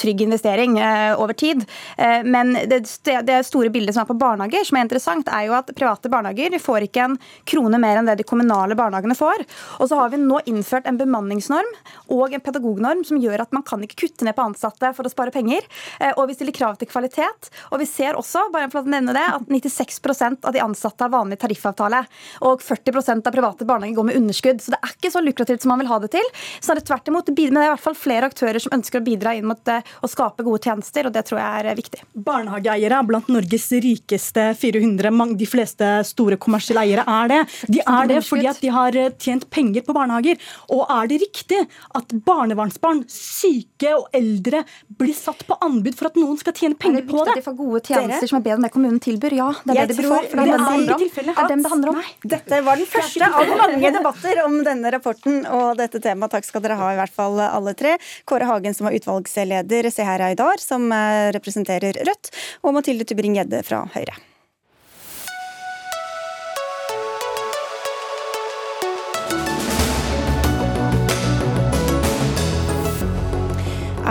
[0.00, 1.62] trygg investering eh, over tid.
[1.94, 2.80] Eh, men det,
[3.28, 6.58] det store bildet som er på barnehager, som er interessant, er jo at private barnehager
[6.62, 7.16] får ikke en
[7.46, 9.46] krone mer enn det de kommunale barnehagene får.
[9.78, 11.70] Og så har vi nå innført en bemanningsnorm
[12.18, 15.14] og en pedagognorm som gjør at man kan ikke kutte ned på ansatte for å
[15.14, 15.62] spare penger.
[16.00, 17.52] Eh, og vi stiller krav til kvalitet.
[17.70, 21.12] Og vi ser også, bare for å nevne det, at 96% av de ansatte har
[21.12, 22.02] vanlig tariffavtale.
[22.48, 24.62] Og 40% av private barnehager går med underskudd.
[24.62, 26.30] Så det er ikke så lukrativt som man vil ha det til.
[26.60, 29.00] Så er det tvert imot, men det er i hvert fall flere aktører som ønsker
[29.00, 32.02] å bidra inn mot eh, å skape gode tjenester, og det tror jeg er viktig.
[32.28, 35.12] Barnehageeiere er blant Norges rikeste 400.
[35.38, 37.40] De fleste store kommersielle eiere er det.
[37.72, 40.40] De er det fordi at de har eh, tjent penger på barnehager.
[40.74, 41.60] Og er det riktig
[41.98, 44.62] at barnevernsbarn, syke og eldre
[44.98, 47.32] blir satt på anbud for at noen skal tjene penger på det Er det viktig
[47.32, 49.34] at de får gode tjenester som er bedre enn det kommunen tilbyr?
[49.34, 50.20] Ja, det er Jeg det de bør få.
[50.30, 51.02] For det er det det det handler om.
[51.02, 51.42] tilfellet.
[51.52, 52.02] Dem det handler om.
[52.36, 56.30] Dette var den første av mange debatter om denne rapporten og dette temaet.
[56.38, 57.96] Takk skal dere ha, i hvert fall alle tre.
[58.24, 62.30] Kåre Hagen, som var utvalgsleder, Seher Aydar, som eh, representerer Rødt,
[62.62, 64.14] og Mathilde Tybring-Gjedde fra Høyre.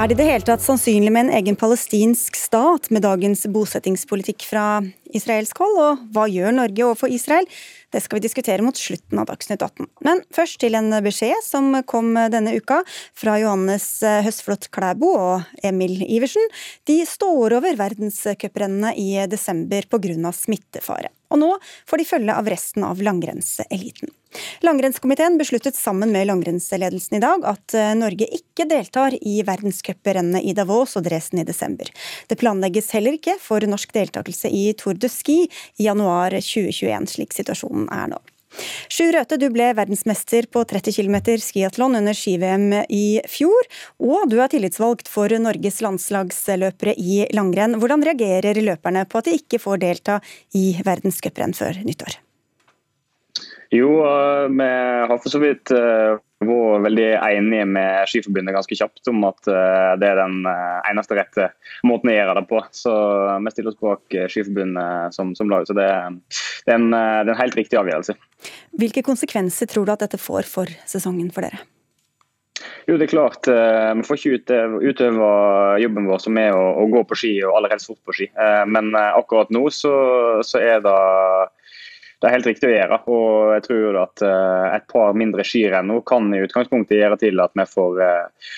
[0.01, 4.47] Er det i det hele tatt sannsynlig med en egen palestinsk stat med dagens bosettingspolitikk
[4.49, 4.63] fra
[5.13, 7.45] israelsk hold, og hva gjør Norge overfor Israel?
[7.93, 9.85] Det skal vi diskutere mot slutten av Dagsnytt 18.
[10.07, 12.79] Men først til en beskjed som kom denne uka
[13.13, 13.85] fra Johannes
[14.25, 16.49] Høsflot Klæbo og Emil Iversen.
[16.89, 20.33] De står over verdenscuprennene i desember pga.
[20.33, 21.13] smittefare.
[21.29, 21.51] Og nå
[21.85, 24.09] får de følge av resten av langrennseliten.
[24.65, 30.56] Langrennskomiteen besluttet sammen med langrennsledelsen i dag at eh, Norge ikke deltar i verdenscuprennet i
[30.58, 31.89] Davos og Dresden i desember.
[32.28, 37.36] Det planlegges heller ikke for norsk deltakelse i Tour de Ski i januar 2021, slik
[37.36, 38.22] situasjonen er nå.
[38.91, 43.70] Sjur Røthe, du ble verdensmester på 30 km skiatlon under ski-VM i fjor,
[44.04, 47.80] og du er tillitsvalgt for Norges landslagsløpere i langrenn.
[47.80, 50.20] Hvordan reagerer løperne på at de ikke får delta
[50.58, 52.20] i verdenscuprenn før nyttår?
[53.71, 54.63] Jo, eh, vi
[55.07, 59.91] har for så vidt eh, vært veldig enige med Skiforbundet ganske kjapt om at eh,
[60.01, 60.41] det er den
[60.89, 61.45] eneste rette
[61.88, 62.60] måten å gjøre det på.
[62.75, 62.91] Så
[63.31, 65.63] vi stiller oss bak Skiforbundet som, som lag.
[65.69, 68.17] Så det, det, er en, det er en helt riktig avgjørelse.
[68.81, 71.63] Hvilke konsekvenser tror du at dette får for sesongen for dere?
[72.89, 73.47] Jo, det er klart.
[73.47, 75.31] Vi får ikke utøve
[75.79, 78.27] jobben vår som er å, å gå på ski, og aller helst fort på ski.
[78.67, 79.93] Men akkurat nå så,
[80.43, 80.97] så er det
[82.21, 82.97] det er helt riktig å gjøre.
[83.10, 87.41] og jeg tror at uh, Et par mindre skirenn nå kan i utgangspunktet gjøre til
[87.41, 88.51] at vi får uh,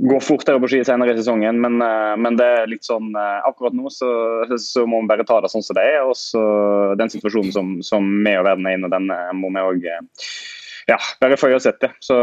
[0.00, 1.60] gå fortere på ski senere i sesongen.
[1.60, 4.08] Men, uh, men det er litt sånn akkurat nå så,
[4.56, 6.00] så, må vi bare ta det sånn som det er.
[6.06, 6.40] og så
[7.00, 9.92] Den situasjonen som, som vi og verden er inne i, den må vi òg
[10.88, 11.92] ja, bare føye oss etter.
[12.02, 12.16] Så,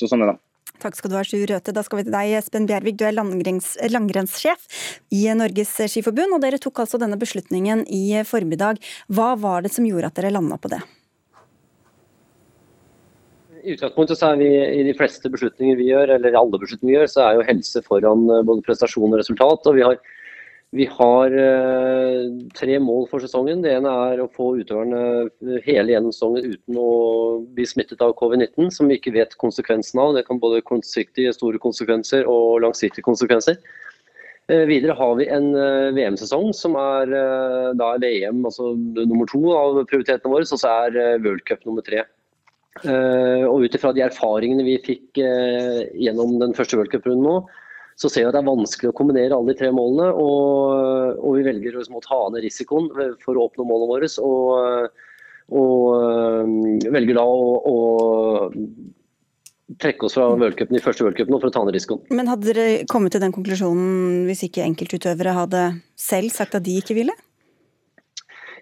[0.00, 0.38] så sånn er det.
[0.82, 1.72] Takk skal du ha, Sjur Røthe.
[1.74, 2.98] Da skal vi til deg, Espen Bjervik.
[2.98, 4.66] Du er langrennssjef
[5.14, 8.82] i Norges Skiforbund, og dere tok altså denne beslutningen i formiddag.
[9.08, 10.82] Hva var det som gjorde at dere landa på det?
[13.64, 16.98] I utgangspunktet så er vi i de fleste beslutninger vi gjør, eller alle beslutninger vi
[16.98, 19.70] gjør, så er jo helse foran eh, både prestasjon og resultat.
[19.70, 19.96] og vi har
[20.74, 22.24] vi har eh,
[22.58, 23.60] tre mål for sesongen.
[23.62, 26.90] Det ene er å få utøverne hele gjennom sesongen uten å
[27.54, 30.16] bli smittet av covid-19, som vi ikke vet konsekvensen av.
[30.16, 33.60] Det kan både kortsiktige store konsekvenser og langsiktige konsekvenser.
[34.50, 37.14] Eh, videre har vi en eh, VM-sesong som er
[37.78, 42.02] da VM altså nummer to av prioritetene våre, og så er World Cup nummer tre.
[42.82, 47.36] Og ut ifra de erfaringene vi fikk gjennom den første World Cup-runden nå,
[47.94, 50.10] så ser vi at det er vanskelig å kombinere alle de tre målene.
[50.18, 52.90] Og, og vi velger å ta ned risikoen
[53.22, 54.10] for å oppnå målene våre.
[54.24, 54.88] Og,
[55.54, 57.76] og velger da å, å
[59.80, 62.02] trekke oss fra worldcupen i første worldcupen for å ta ned risikoen.
[62.14, 65.62] Men hadde dere kommet til den konklusjonen hvis ikke enkeltutøvere hadde
[65.98, 67.14] selv sagt at de ikke ville?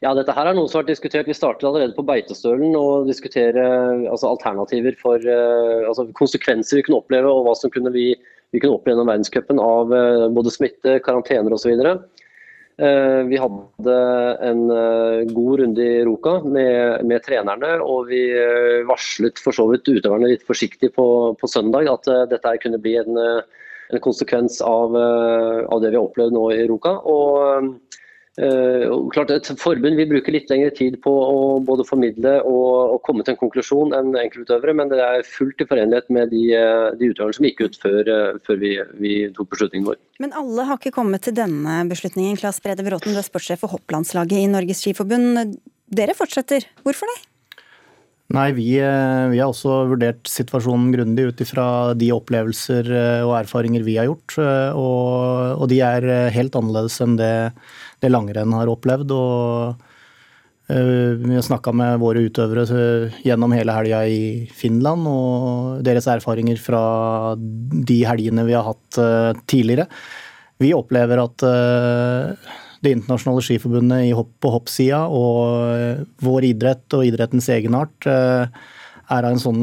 [0.02, 1.28] Ja, dette her er noe som har vært diskutert.
[1.30, 3.62] Vi startet allerede på Beitostølen og diskutere
[4.10, 8.08] altså, alternativer for uh, altså, konsekvenser vi kunne oppleve og hva som kunne vi
[8.52, 11.72] vi kunne oppleve gjennom verdenscupen av eh, både smitte, karantener osv.
[11.72, 13.94] Eh, vi hadde
[14.48, 18.20] en eh, god runde i Roka med, med, trenerne, og vi
[18.88, 21.06] varslet for så vidt utøverne litt forsiktig på,
[21.40, 26.36] på søndag at dette kunne bli en, en konsekvens av, av, det vi har opplevd
[26.36, 26.98] nå i Roka.
[27.08, 27.72] Og
[28.36, 33.24] klart Et forbund vil bruke litt lengre tid på å både formidle og, og komme
[33.24, 37.10] til en konklusjon enn enkeltutøvere, men det er fullt i forenlighet med de, eh, de
[37.12, 40.00] utøverne som gikk ut før, uh, før vi, vi, tok beslutningen vår.
[40.22, 42.40] Men alle har ikke kommet til denne beslutningen.
[42.40, 45.58] Klas Brede Bråten, du er sportssjef for hopplandslaget i Norges Skiforbund.
[45.92, 46.64] Dere fortsetter.
[46.86, 47.18] Hvorfor det?
[48.32, 51.66] Nei, vi, vi, har også vurdert situasjonen grundig ut ifra
[52.00, 52.86] de opplevelser
[53.26, 54.38] og erfaringer vi har gjort.
[54.40, 57.34] Og, og de er helt annerledes enn det
[58.02, 59.12] det langrenn har opplevd.
[59.14, 65.84] og eh, vi har snakka med våre utøvere eh, gjennom hele helga i Finland, og
[65.86, 66.82] deres erfaringer fra
[67.38, 69.88] de helgene vi har hatt eh, tidligere.
[70.62, 71.42] Vi opplever at
[72.82, 78.50] Det internasjonale skiforbundet på hoppsida og vår idrett og idrettens egenart er
[79.10, 79.60] av en sånn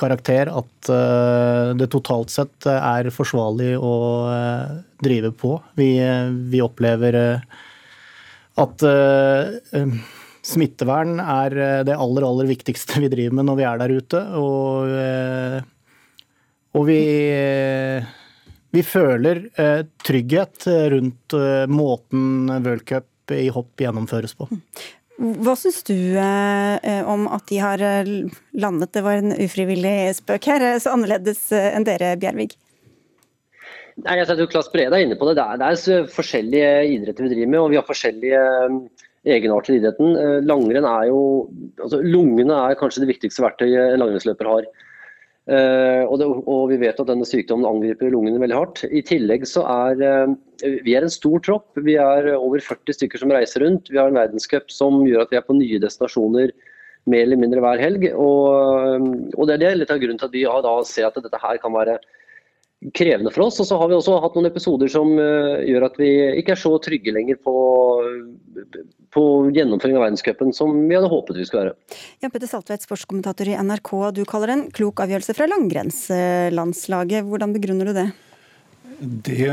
[0.00, 3.94] karakter at eh, det totalt sett eh, er forsvarlig å
[4.32, 5.56] eh, drive på.
[5.78, 5.92] Vi,
[6.52, 7.18] vi opplever
[8.60, 8.82] at
[10.44, 11.54] smittevern er
[11.86, 14.20] det aller, aller viktigste vi driver med når vi er der ute.
[14.36, 14.92] Og,
[16.76, 17.00] og vi,
[18.76, 19.46] vi føler
[20.04, 21.38] trygghet rundt
[21.72, 24.50] måten World Cup i hopp gjennomføres på.
[25.20, 28.08] Hva syns du eh, om at de har eh,
[28.56, 32.54] landet, det var en ufrivillig spøk her, eh, så annerledes eh, enn dere, Bjervig?
[34.00, 35.36] Nei, jeg tror Klas Brede er inne på det.
[35.36, 38.44] Det er, det er, forskjellige idretter vi driver med, og vi har forskjellige
[39.28, 40.14] egenarter i idretten.
[40.48, 41.20] Langrenn er jo
[41.76, 44.70] altså Lungene er kanskje det viktigste verktøyet en langrennsløper har.
[45.50, 48.82] Uh, og, det, og, vi vet at denne sykdommen angriper lungene veldig hardt.
[48.86, 50.34] I tillegg så er uh,
[50.86, 51.66] vi er en stor tropp.
[51.82, 53.90] Vi er over 40 stykker som reiser rundt.
[53.90, 56.54] Vi har en verdenscup som gjør at vi er på nye destinasjoner
[57.10, 58.06] mer eller mindre hver helg.
[58.12, 61.42] Og, og det er det litt av grunnen til at vi da ser at dette
[61.42, 61.98] her kan være
[62.96, 63.60] krevende for oss.
[63.60, 66.62] Og så har vi også hatt noen episoder som uh, gjør at vi ikke er
[66.62, 67.54] så trygge lenger på,
[69.14, 71.98] på gjennomføring av verdenscupen som vi hadde håpet vi skulle være.
[72.24, 73.92] Jan Petter Saltvedt, sportskommentator i NRK.
[74.16, 77.28] Du kaller det en klok avgjørelse fra langrennslandslaget.
[77.28, 78.10] Hvordan begrunner du det?
[79.00, 79.46] Det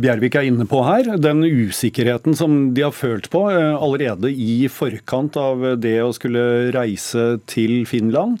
[0.00, 4.64] Bjervik er inne på her, den usikkerheten som de har følt på eh, allerede i
[4.72, 8.38] forkant av det å skulle reise til Finland,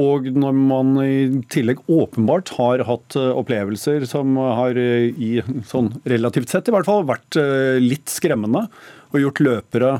[0.00, 5.36] og når man i tillegg åpenbart har hatt eh, opplevelser som har eh, i,
[5.68, 8.66] sånn relativt sett i hvert fall vært eh, litt skremmende
[9.12, 9.92] og gjort løpere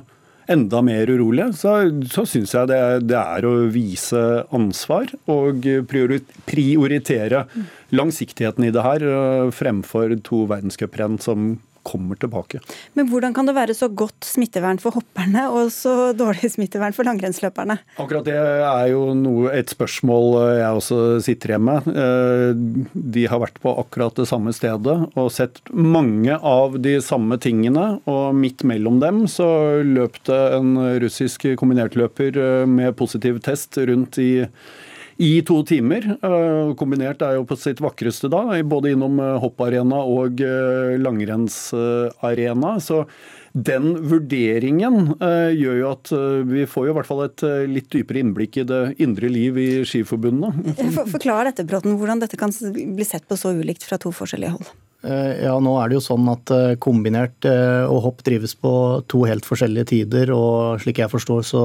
[0.50, 1.76] enda mer urolige, så,
[2.10, 4.18] så syns jeg det, det, er å vise
[4.52, 7.46] ansvar og prioritere
[7.96, 9.06] langsiktigheten i det her
[9.56, 11.54] fremfor to verdenscuprenn som
[11.86, 12.60] kommer tilbake.
[12.98, 17.06] Men hvordan kan det være så godt smittevern for hopperne og så dårlig smittevern for
[17.06, 17.78] langrennsløperne?
[18.00, 21.88] Akkurat det er jo noe, et spørsmål jeg også sitter hjemme med.
[21.94, 27.38] Eh, de har vært på akkurat det samme stedet og sett mange av de samme
[27.42, 27.86] tingene.
[28.10, 29.48] Og midt mellom dem så
[29.84, 34.32] løp det en russisk kombinertløper eh, med positiv test rundt i
[35.16, 36.06] i to timer.
[36.16, 42.74] Eh, kombinert er jo på sitt vakreste da, både innom eh, hopparena og eh, langrennsarena.
[42.82, 43.04] Så
[43.54, 46.10] den vurderingen gjør jo at
[46.50, 49.68] vi får jo i hvert fall et litt dypere innblikk i det indre liv i
[49.86, 50.74] skiforbundene.
[51.12, 54.72] Forklar dette, Bråten, hvordan dette kan bli sett på så ulikt fra to forskjellige hold.
[55.06, 56.50] Ja, nå er det jo sånn at
[56.82, 58.74] kombinert og hopp drives på
[59.06, 61.64] to helt forskjellige tider, og slik jeg forstår så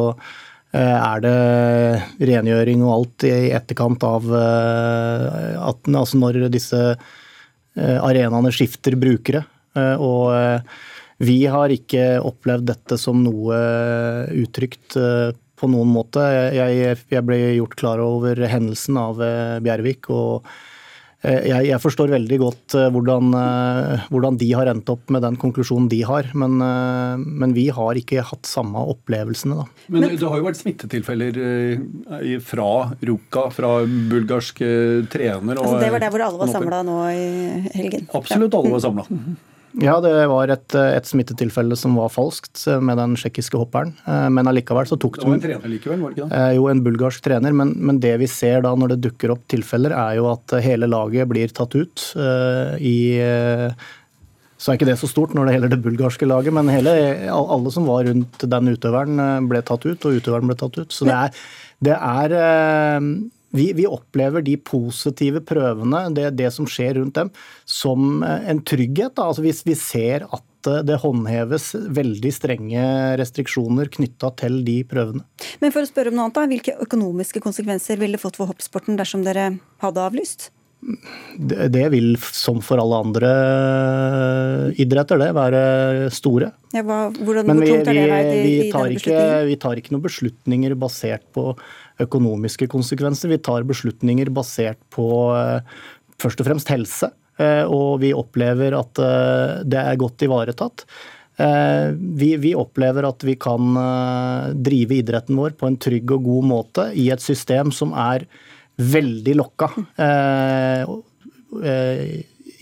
[0.78, 8.54] er det rengjøring og alt i etterkant av eh, at, altså når disse eh, arenaene
[8.54, 9.46] skifter brukere?
[9.80, 10.34] Og
[11.22, 13.60] vi har ikke opplevd dette som noe
[14.34, 16.24] utrygt på noen måte.
[16.58, 19.22] Jeg, ble gjort klar over hendelsen av
[19.64, 20.10] Bjervik.
[20.10, 20.69] og Eh,
[21.20, 25.36] jeg, jeg, forstår veldig godt eh, hvordan, eh, hvordan, de har endt opp med den
[25.42, 26.56] konklusjonen de har, men,
[27.20, 29.60] men vi har ikke hatt samme opplevelsene.
[29.60, 29.84] Da.
[29.92, 31.42] Men, det har jo vært smittetilfeller
[32.46, 32.72] fra
[33.10, 34.64] Ruka, fra bulgarsk
[35.12, 35.60] trener.
[35.60, 37.30] Altså det var der hvor alle var samla nå i
[37.76, 38.08] helgen?
[38.16, 39.08] Absolutt alle var samla.
[39.78, 43.94] Ja, det var et, et, smittetilfelle som var falskt med den tsjekkiske hopperen.
[44.10, 46.40] Eh, men allikevel så tok det var en trener likevel, var det ikke det?
[46.42, 47.56] Eh, jo, en bulgarsk trener.
[47.56, 50.90] Men, men, det vi ser da når det dukker opp tilfeller, er jo at hele
[50.90, 52.98] laget blir tatt ut uh, i
[54.60, 56.92] så er ikke det så stort når det gjelder det bulgarske laget, men hele,
[57.32, 60.92] alle som var rundt den utøveren, ble tatt ut, og utøveren ble tatt ut.
[60.92, 61.38] Så det er,
[61.88, 62.36] det er
[63.56, 67.32] vi, vi, opplever de positive prøvene, det, det, som skjer rundt dem,
[67.66, 69.16] som eh, en trygghet.
[69.18, 69.30] Da.
[69.30, 72.86] Altså hvis vi ser at eh, det håndheves veldig strenge
[73.22, 75.26] restriksjoner knytta til de prøvene.
[75.64, 79.00] Men for å spørre om noe annet, da, Hvilke økonomiske konsekvenser ville fått for hoppsporten
[79.00, 79.52] dersom dere
[79.84, 80.50] hadde avlyst?
[80.80, 83.30] Det, vil, som for alle andre
[84.80, 85.62] idretter, det være
[86.16, 86.54] store.
[86.72, 88.00] Ja, hva, hvordan, Men vi, vi,
[88.46, 91.52] vi, tar ikke, vi tar ikke noen beslutninger basert på
[92.04, 93.32] økonomiske konsekvenser.
[93.34, 95.80] Vi tar beslutninger basert på eh,
[96.22, 97.12] først og fremst helse.
[97.40, 100.86] Eh, og vi opplever at eh, det er godt ivaretatt.
[101.40, 103.78] Vi, vi, opplever at vi kan
[104.60, 108.26] drive idretten vår på en trygg og god måte i et system som er
[108.80, 109.70] veldig lokka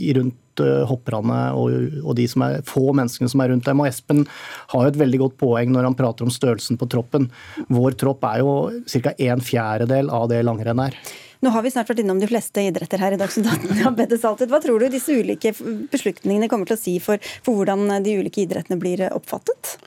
[0.08, 3.84] rundt Eh, hopperne og, og, de er, få menneskene som er rundt dem.
[3.84, 4.26] Og Espen
[4.74, 7.30] har jo et veldig godt poeng når han prater om størrelsen på troppen.
[7.74, 8.58] Vår tropp er jo
[8.90, 9.14] ca.
[9.30, 10.98] en fjerdedel av det langrenn er.
[11.46, 13.52] Nå har vi snart vært innom de fleste idretter her i Dagsnytt
[13.86, 14.48] 18.
[14.50, 15.54] Hva tror du disse ulike
[15.92, 19.78] beslutningene kommer til å si for, for hvordan de ulike idrettene blir oppfattet?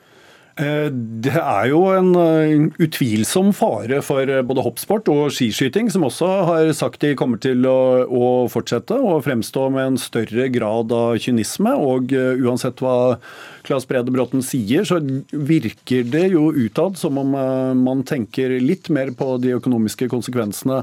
[0.61, 0.88] Eh,
[1.25, 6.29] det er jo en eh, utvilsom fare for eh, både hoppsport og skiskyting, som også
[6.49, 11.16] har sagt de kommer til å, å fortsette og fremstå med en større grad av
[11.23, 11.73] kynisme.
[11.81, 13.16] Og uansett hva
[13.64, 17.33] Claes Brede Bråten sier, så virker det jo utad som om
[17.81, 20.83] man tenker litt mer på de økonomiske konsekvensene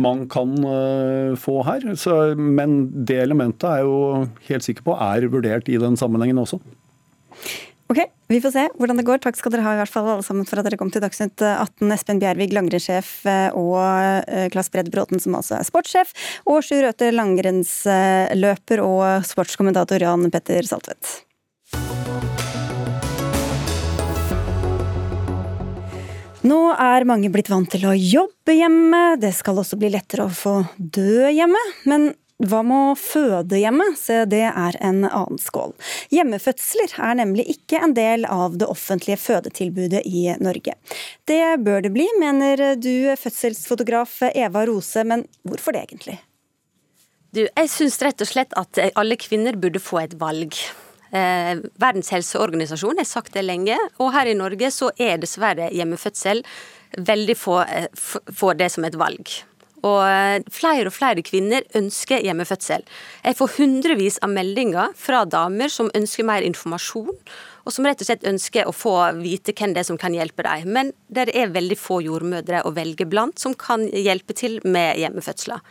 [0.00, 0.54] man kan
[1.40, 1.88] få her.
[2.00, 6.60] Så, men det elementet er jo helt sikker på er vurdert i den sammenhengen også.
[7.88, 9.20] Ok, vi får se hvordan det går.
[9.24, 11.40] Takk skal dere ha i hvert fall alle sammen for at dere kom til Dagsnytt
[11.40, 11.88] 18.
[11.94, 13.78] Espen Bjervig, langrennssjef, eh, og
[14.52, 16.12] Klass Klas Bredd Bråten, som altså er sportssjef,
[16.44, 21.22] og Sjur Røthe, langrennsløper og sportskommentator Jan Petter Saltvedt.
[26.44, 30.32] Nå er mange blitt vant til å jobbe hjemme, det skal også bli lettere å
[30.32, 31.64] få dø hjemme.
[31.88, 33.84] Men hva med å føde hjemme?
[33.98, 35.72] Se, det er en annen skål.
[36.14, 40.76] Hjemmefødsler er nemlig ikke en del av det offentlige fødetilbudet i Norge.
[41.26, 46.20] Det bør det bli, mener du fødselsfotograf Eva Rose, men hvorfor det egentlig?
[47.34, 50.54] Du, jeg syns rett og slett at alle kvinner burde få et valg.
[51.10, 56.46] Eh, Verdens helseorganisasjon har sagt det lenge, og her i Norge så er dessverre hjemmefødsel
[56.96, 59.40] veldig få eh, får det som et valg.
[59.86, 62.82] Og eh, flere og flere kvinner ønsker hjemmefødsel.
[63.24, 67.14] Jeg får hundrevis av meldinger fra damer som ønsker mer informasjon,
[67.68, 70.46] og som rett og slett ønsker å få vite hvem det er som kan hjelpe
[70.46, 70.72] dem.
[70.74, 75.62] Men det er veldig få jordmødre å velge blant som kan hjelpe til med hjemmefødsler.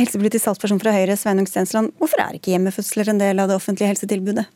[0.00, 1.94] Helsepolitisk talsperson fra Høyre, Sveinung Stensland.
[2.00, 4.46] Hvorfor er ikke hjemmefødsler en del av det offentlige helsetilbudet?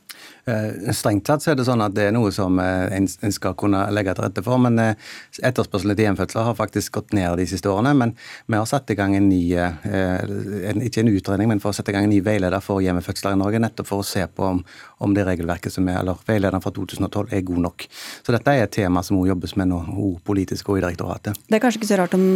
[0.45, 3.55] Eh, strengt tatt så er det sånn at det er noe som eh, en skal
[3.57, 4.61] kunne legge til rette for.
[4.61, 7.95] Men eh, etterspørselen etter hjemfødsler har faktisk gått ned de siste årene.
[7.97, 8.13] Men
[8.47, 11.97] vi har satt i gang en ny, ikke en utredning, men for å sette i
[11.97, 13.63] gang en ny veileder for hjemmefødsler i Norge.
[13.65, 14.61] Nettopp for å se på om,
[15.05, 17.87] om det regelverket som er, eller veilederen fra 2012 er god nok.
[18.27, 19.81] Så dette er et tema som også jobbes med nå,
[20.29, 21.41] politisk og i direktoratet.
[21.49, 22.27] Det er kanskje ikke så rart om,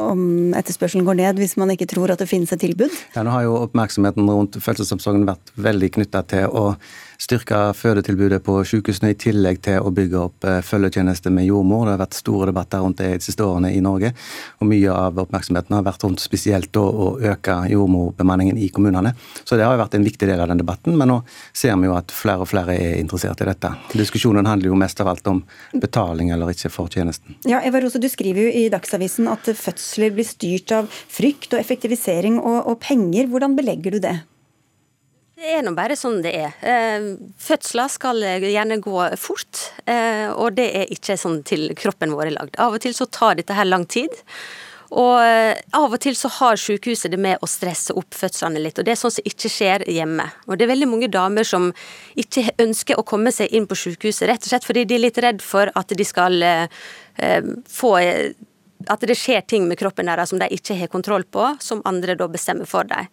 [0.00, 0.24] om
[0.56, 2.96] etterspørselen går ned, hvis man ikke tror at det finnes et tilbud?
[3.16, 6.64] Ja, Nå har jo oppmerksomheten rundt fødselsomsorgen vært veldig knytta til å
[7.18, 11.86] styrke fødetilbudet på sykehusene, i tillegg til å bygge opp eh, følgetjeneste med jordmor.
[11.86, 14.12] Det har vært store debatter rundt det de siste årene i Norge.
[14.62, 19.14] og Mye av oppmerksomheten har vært rundt spesielt å øke jordmorbemanningen i kommunene.
[19.42, 21.18] Så det har jo vært en viktig del av den debatten, men nå
[21.52, 23.74] ser vi jo at flere og flere er interessert i dette.
[23.98, 25.42] Diskusjonen handler jo mest av alt om
[25.74, 27.38] betaling eller ikke for tjenesten.
[27.48, 31.60] Ja, Eva Rose, Du skriver jo i Dagsavisen at fødsler blir styrt av frykt og
[31.60, 33.26] effektivisering og, og penger.
[33.26, 34.18] Hvordan belegger du det?
[35.38, 36.54] Det er nå bare sånn det er.
[36.66, 37.04] Eh,
[37.38, 42.34] fødsler skal gjerne gå fort, eh, og det er ikke sånn til kroppen vår er
[42.34, 42.56] lagd.
[42.58, 44.10] Av og til så tar dette her lang tid.
[44.90, 48.82] Og eh, av og til så har sykehuset det med å stresse opp fødslene litt,
[48.82, 50.26] og det er sånn som ikke skjer hjemme.
[50.48, 51.70] Og det er veldig mange damer som
[52.18, 55.22] ikke ønsker å komme seg inn på sykehuset, rett og slett fordi de er litt
[55.22, 56.42] redd for at de skal
[57.78, 57.94] få
[58.86, 62.14] at det skjer ting med kroppen deres som de ikke har kontroll på, som andre
[62.18, 63.06] da bestemmer for dem.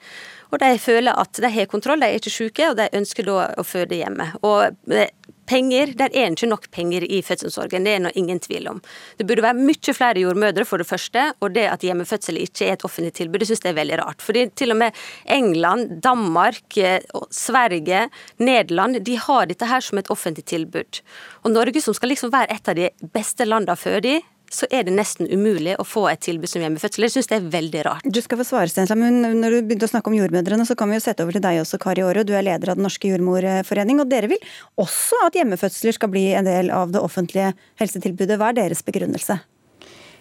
[0.52, 3.50] Og de føler at de har kontroll, de er ikke syke, og de ønsker da
[3.58, 4.32] å føde hjemme.
[4.46, 5.10] Og eh,
[5.50, 8.82] penger, der er ikke nok penger i fødselsomsorgen, det er det ingen tvil om.
[9.20, 12.78] Det burde være mye flere jordmødre, for det første, og det at hjemmefødsel ikke er
[12.78, 14.26] et offentlig tilbud, det synes jeg er veldig rart.
[14.26, 15.02] Fordi til og med
[15.38, 21.02] England, Danmark, eh, Sverige, Nederland, de har dette her som et offentlig tilbud.
[21.44, 24.24] Og Norge, som skal liksom være et av de beste landene å føde i,
[24.54, 27.08] så er det nesten umulig å få et tilbud som hjemmefødsel.
[27.08, 28.06] Jeg syns det er veldig rart.
[28.06, 30.92] Du skal få svare, Stensland, men når du begynte å snakke om jordmødrene, så kan
[30.92, 32.26] vi jo sette over til deg også, Kari Aare.
[32.28, 36.28] Du er leder av Den norske jordmorforening, og dere vil også at hjemmefødsler skal bli
[36.38, 38.40] en del av det offentlige helsetilbudet.
[38.42, 39.40] Hva er deres begrunnelse?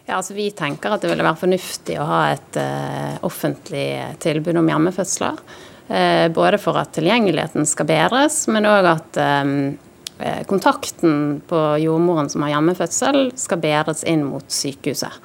[0.05, 3.87] Ja, altså Vi tenker at det ville være fornuftig å ha et uh, offentlig
[4.25, 5.41] tilbud om hjemmefødsler.
[5.89, 9.55] Uh, både for at tilgjengeligheten skal bedres, men òg at um,
[10.47, 15.17] kontakten på jordmoren som har hjemmefødsel, skal bedres inn mot sykehuset.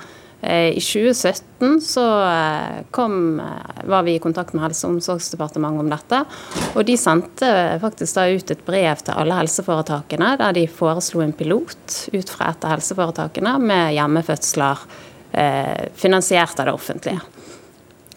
[0.41, 3.41] Eh, I 2017 så eh, kom,
[3.83, 6.21] var vi i kontakt med Helse- og omsorgsdepartementet om dette.
[6.79, 7.49] Og de sendte
[7.81, 12.53] faktisk da ut et brev til alle helseforetakene der de foreslo en pilot ut fra
[12.53, 14.87] et av helseforetakene med hjemmefødsler
[15.33, 17.19] eh, finansiert av det offentlige.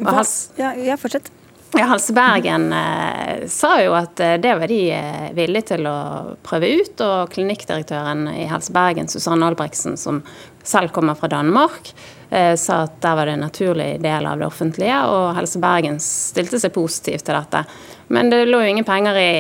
[0.03, 0.23] Hva,
[0.59, 1.31] ja, ja, fortsett.
[1.75, 5.97] Ja, Helse Bergen eh, sa jo at eh, det var de eh, villige til å
[6.45, 7.01] prøve ut.
[7.01, 10.21] Og klinikkdirektøren i Helse Bergen, Susanne Albrechtsen, som
[10.69, 11.95] selv kommer fra Danmark,
[12.29, 14.99] eh, sa at der var det en naturlig del av det offentlige.
[15.09, 17.65] Og Helse Bergen stilte seg positivt til dette.
[18.13, 19.33] Men det lå jo ingen penger i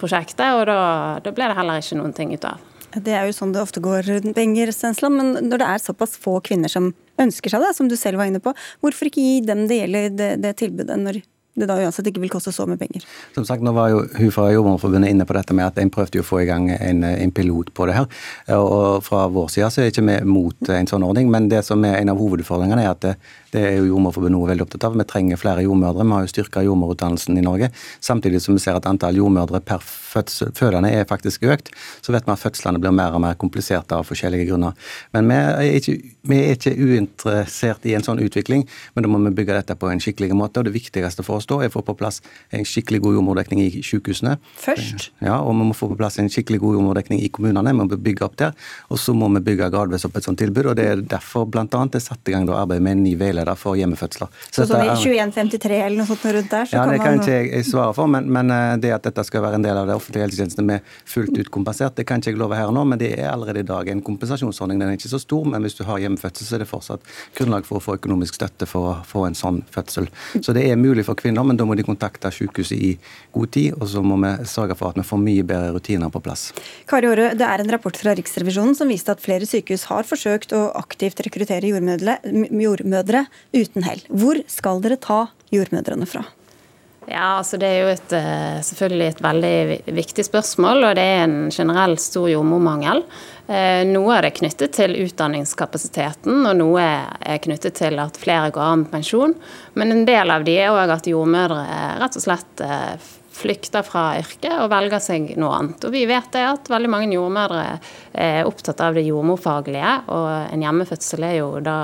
[0.00, 0.80] prosjektet, og da,
[1.22, 2.66] da ble det heller ikke noen ting ut av.
[2.96, 5.20] Det er jo sånn det ofte går rundt penger, Stensland.
[5.20, 6.90] Men når det er såpass få kvinner som
[7.22, 10.12] ønsker seg det, som du selv var inne på, hvorfor ikke gi dem det gjelder
[10.18, 10.98] det, det tilbudet?
[11.06, 11.22] når
[11.56, 13.04] det da uansett ikke vil koste så mye penger.
[13.34, 16.20] Som sagt, nå var jo hun fra Jordmorforbundet inne på dette med at en prøvde
[16.20, 18.06] å få i gang en, en, pilot på det her.
[18.56, 21.84] Og fra vår side så er ikke vi mot en sånn ordning, men det som
[21.88, 23.08] er en av hovedutfordringene er at
[23.56, 24.96] det, det er jo Jordmorforbundet veldig opptatt av.
[24.98, 26.04] Vi trenger flere jordmødre.
[26.04, 27.70] Vi har jo styrka jordmorutdannelsen i Norge.
[28.04, 31.72] Samtidig som vi ser at antall jordmødre per fødende er faktisk økt.
[32.04, 34.76] Så vet vi at fødslene blir mer og mer kompliserte av forskjellige grunner.
[35.16, 35.96] Men vi er, ikke,
[36.30, 39.90] vi er ikke uinteressert i en sånn utvikling, men da må vi bygge dette på
[39.90, 40.60] en skikkelig måte.
[40.60, 42.22] og Det viktigste for oss da er å få på plass
[42.56, 44.36] en skikkelig god jordmordekning i sykehusene.
[44.62, 45.10] Først?
[45.24, 47.72] Ja, og vi må få på plass en skikkelig god jordmordekning i kommunene.
[47.72, 48.56] Vi må bygge opp der.
[48.90, 50.72] Og så må vi bygge gradvis opp et sånt tilbud.
[50.72, 51.66] og Det er derfor bl.a.
[51.66, 54.28] er satt i gang arbeid med en ny veileder utreda for hjemmefødsler.
[54.50, 56.68] Så, så sånn i 2153 eller noe sånt rundt der?
[56.72, 59.64] ja, Det kan ikke jeg svare for, men, men, det at dette skal være en
[59.64, 62.70] del av det offentlige helsetjenesten med fullt ut kompensert, det kan ikke jeg love her
[62.70, 64.80] og nå, men det er allerede i dag en kompensasjonsordning.
[64.80, 67.06] Den er ikke så stor, men hvis du har hjemmefødsel, så er det fortsatt
[67.38, 70.08] grunnlag for å få økonomisk støtte for å få en sånn fødsel.
[70.40, 72.92] Så det er mulig for kvinner, men da må de kontakte sykehuset i
[73.36, 76.22] god tid, og så må vi sørge for at vi får mye bedre rutiner på
[76.24, 76.48] plass.
[76.90, 80.54] Kari Aare, det er en rapport fra Riksrevisjonen som viste at flere sykehus har forsøkt
[80.56, 82.18] å aktivt rekruttere jordmødre,
[82.50, 84.02] jordmødre uten hell.
[84.10, 86.24] Hvor skal dere ta jordmødrene fra?
[87.06, 91.22] Ja, altså Det er jo et, eh, selvfølgelig et veldig viktig spørsmål, og det er
[91.22, 93.04] en generell stor jordmormangel.
[93.46, 98.60] Eh, noe er det knyttet til utdanningskapasiteten, og noe er knyttet til at flere går
[98.62, 99.36] av med pensjon.
[99.74, 101.62] Men en del av de er òg at jordmødre
[102.02, 102.98] rett og slett eh,
[103.36, 105.84] flykter fra yrket og velger seg noe annet.
[105.86, 107.78] Og vi vet det at veldig mange jordmødre
[108.14, 111.78] er opptatt av det jordmorfaglige, og en hjemmefødsel er jo da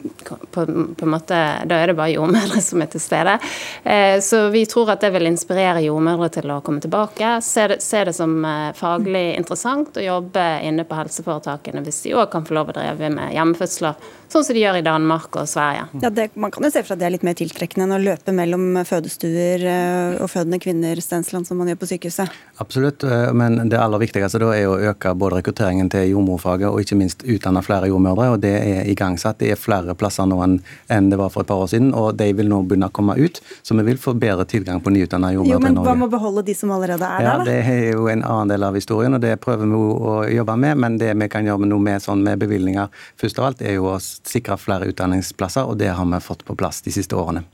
[0.00, 3.36] på, på, en måte, Da er det bare jordmødre som er til stede.
[3.84, 7.36] Eh, så vi tror at det vil inspirere jordmødre til å komme tilbake.
[7.44, 12.16] Se det, se det som eh, faglig interessant å jobbe inne på helseforetakene hvis de
[12.16, 15.48] òg kan få lov å drive med hjemmefødsler sånn som de gjør i Danmark og
[15.50, 15.88] Sverige.
[16.04, 17.96] Ja, det, Man kan jo se for seg at det er litt mer tiltrekkende enn
[17.96, 22.36] å løpe mellom fødestuer eh, og fødende kvinner Stensland, som man gjør på sykehuset?
[22.62, 26.98] Absolutt, men det aller viktigste da er å øke både rekrutteringen til jordmorfaget og ikke
[27.00, 28.30] minst utdanne flere jordmødre.
[28.34, 29.40] og Det er igangsatt.
[29.40, 32.30] Det er flere plasser nå enn det var for et par år siden, og de
[32.36, 33.40] vil nå begynne å komme ut.
[33.62, 35.70] Så vi vil få bedre tilgang på nyutdanna jordmødre i Norge.
[35.70, 37.48] Jo, men Hva med å beholde de som allerede er ja, der, da?
[37.50, 40.80] Det er jo en annen del av historien, og det prøver vi å jobbe med.
[40.86, 43.90] Men det vi kan gjøre noe med, sånn med bevilgninger først av alt, er jo
[43.92, 47.44] å sikre flere utdanningsplasser, og det har vi fått på plass de siste årene.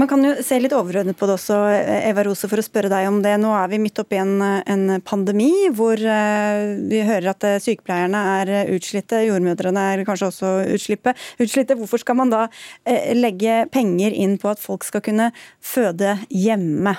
[0.00, 1.58] Man kan jo se litt overordnet på det også,
[2.08, 3.34] Eva Rose, for å spørre deg om det.
[3.42, 8.72] Nå er vi midt oppi en, en pandemi hvor uh, vi hører at sykepleierne er
[8.72, 11.12] utslitte, jordmødrene er kanskje også utslippe.
[11.42, 11.76] utslitte.
[11.76, 12.46] Hvorfor skal man da
[13.12, 15.30] legge penger inn på at folk skal kunne
[15.60, 16.96] føde hjemme?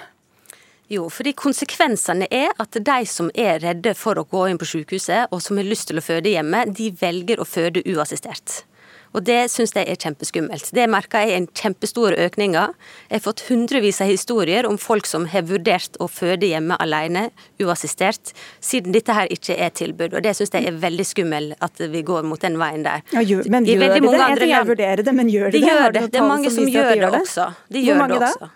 [0.91, 5.31] Jo, fordi konsekvensene er at de som er redde for å gå inn på sykehuset,
[5.31, 8.65] og som har lyst til å føde hjemme, de velger å føde uassistert.
[9.11, 10.69] Og det syns jeg er kjempeskummelt.
[10.75, 12.75] Det merker jeg en kjempestor økning av.
[13.09, 17.27] Jeg har fått hundrevis av historier om folk som har vurdert å føde hjemme alene,
[17.61, 18.31] uassistert,
[18.63, 20.15] siden dette her ikke er tilbud.
[20.15, 23.03] Og det syns jeg er veldig skummelt at vi går mot den veien der.
[23.11, 24.15] Ja, men gjør de det?
[24.15, 25.75] Jeg, jeg vurderer det, men gjør de, de det?
[25.75, 26.07] Gjør det.
[26.11, 27.51] Det er mange som gjør det også.
[27.71, 28.51] De gjør det også.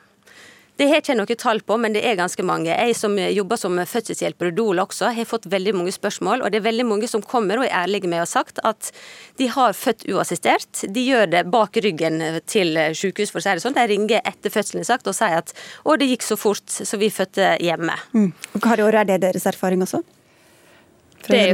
[0.76, 2.74] Det har jeg ikke noe tall på, men det er ganske mange.
[2.74, 6.44] Jeg som jobber som fødselshjelper og doula også, har fått veldig mange spørsmål.
[6.44, 8.92] Og det er veldig mange som kommer og er ærlige med og har sagt at
[9.40, 10.84] de har født uassistert.
[10.84, 12.20] De gjør det bak ryggen
[12.52, 13.78] til sykehus, for å si det sånn.
[13.78, 15.56] De ringer etter fødselen sagt og sier at
[15.86, 17.96] å, det gikk så fort, så vi fødte hjemme.
[18.12, 18.30] Mm.
[18.60, 20.04] Hva år er det deres erfaring også?
[21.26, 21.54] Det er,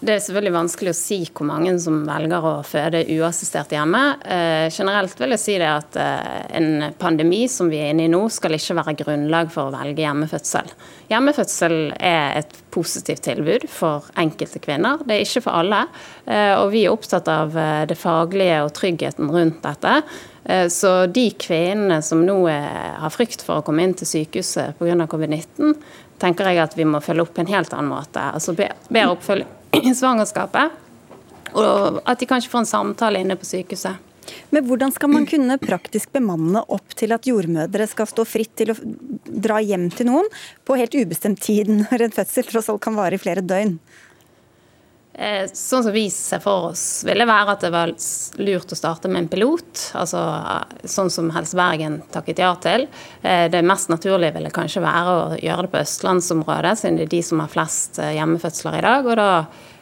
[0.00, 4.02] det er, selvfølgelig, vanskelig å si hvor mange som velger å føde uassistert hjemme.
[4.24, 8.12] Eh, generelt vil jeg si det at eh, en pandemi som vi er inne i
[8.12, 10.74] nå, skal ikke være grunnlag for å velge hjemmefødsel.
[11.10, 15.84] Hjemmefødsel er et positivt tilbud for enkelte kvinner, det er ikke for alle.
[16.30, 19.96] Eh, og vi er opptatt av eh, det faglige og tryggheten rundt dette.
[20.44, 25.08] Eh, så de kvinnene som nå har frykt for å komme inn til sykehuset pga.
[25.10, 25.74] covid-19,
[26.20, 28.22] tenker jeg at vi må følge opp på en helt annen måte.
[28.34, 30.76] Altså bedre oppfølging i svangerskapet.
[31.56, 34.06] Og at de kanskje får en samtale inne på sykehuset.
[34.54, 38.70] Men hvordan skal man kunne praktisk bemanne opp til at jordmødre skal stå fritt til
[38.70, 38.76] å
[39.24, 40.28] dra hjem til noen
[40.66, 43.78] på helt ubestemt tid, når en fødsel tross alt kan vare i flere døgn?
[45.20, 47.90] Eh, sånn som vi ser for oss, ville være at det var
[48.40, 49.90] lurt å starte med en pilot.
[50.00, 50.20] altså
[50.88, 52.86] Sånn som Helse Bergen takket ja til.
[53.20, 57.10] Eh, det mest naturlige ville kanskje være å gjøre det på østlandsområdet, siden det er
[57.12, 59.10] de som har flest eh, hjemmefødsler i dag.
[59.10, 59.34] og da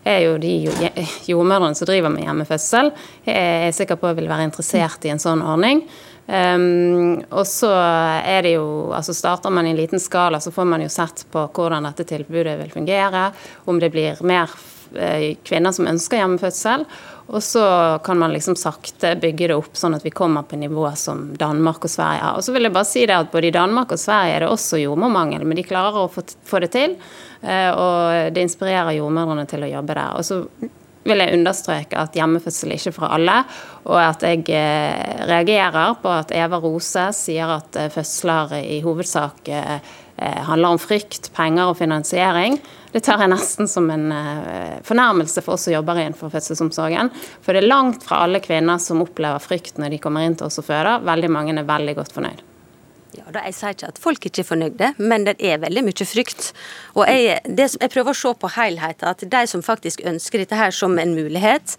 [0.08, 0.54] er jo de
[1.30, 2.90] jordmødrene som driver med hjemmefødsel,
[3.28, 5.84] jeg er sikker på vil være interessert i en sånn ordning.
[6.28, 10.66] Um, og så er det jo, altså Starter man i en liten skala, så får
[10.68, 13.28] man jo sett på hvordan dette tilbudet vil fungere.
[13.68, 14.67] Om det blir mer Eh,
[15.44, 16.84] kvinner som ønsker hjemmefødsel.
[17.28, 20.86] Og så kan man liksom sakte bygge det opp sånn at vi kommer på nivå
[20.96, 22.38] som Danmark og Sverige har.
[22.38, 24.48] Og så vil jeg bare si det at Både i Danmark og Sverige er det
[24.48, 26.96] også jordmormangel, men de klarer å få det til.
[27.42, 30.16] Eh, og det inspirerer jordmødrene til å jobbe der.
[30.16, 30.40] Og så
[31.08, 33.36] vil jeg understreke at hjemmefødsel er ikke for alle,
[33.84, 39.52] og at jeg eh, reagerer på at Eva Rose sier at fødsler i hovedsak
[40.18, 42.58] handler om frykt, penger og finansiering.
[42.92, 47.12] Det tar jeg nesten som en uh, fornærmelse for oss som jobber innenfor fødselsomsorgen.
[47.44, 50.48] For det er langt fra alle kvinner som opplever frykt når de kommer inn til
[50.48, 51.04] oss og føder.
[51.06, 52.44] Veldig mange er veldig godt fornøyd.
[53.16, 56.06] Ja, da Jeg sier ikke at folk ikke er fornøyde, men det er veldig mye
[56.06, 56.52] frykt.
[56.94, 60.58] Og jeg, det, jeg prøver å se på helheten, at de som faktisk ønsker dette
[60.58, 61.76] her som en mulighet,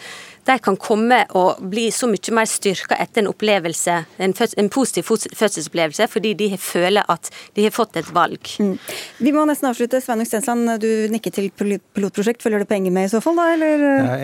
[0.49, 5.05] de kan komme og bli så mye mer styrka etter en opplevelse, en, en positiv
[5.09, 8.39] fødselsopplevelse, fordi de føler at de har fått et valg.
[8.61, 8.75] Mm.
[9.19, 10.01] Vi må nesten avslutte.
[10.01, 12.41] Sveinung Stensland, du nikker til pilotprosjekt.
[12.43, 13.49] Følger du penger med i så fall, da?
[13.53, 13.83] Eller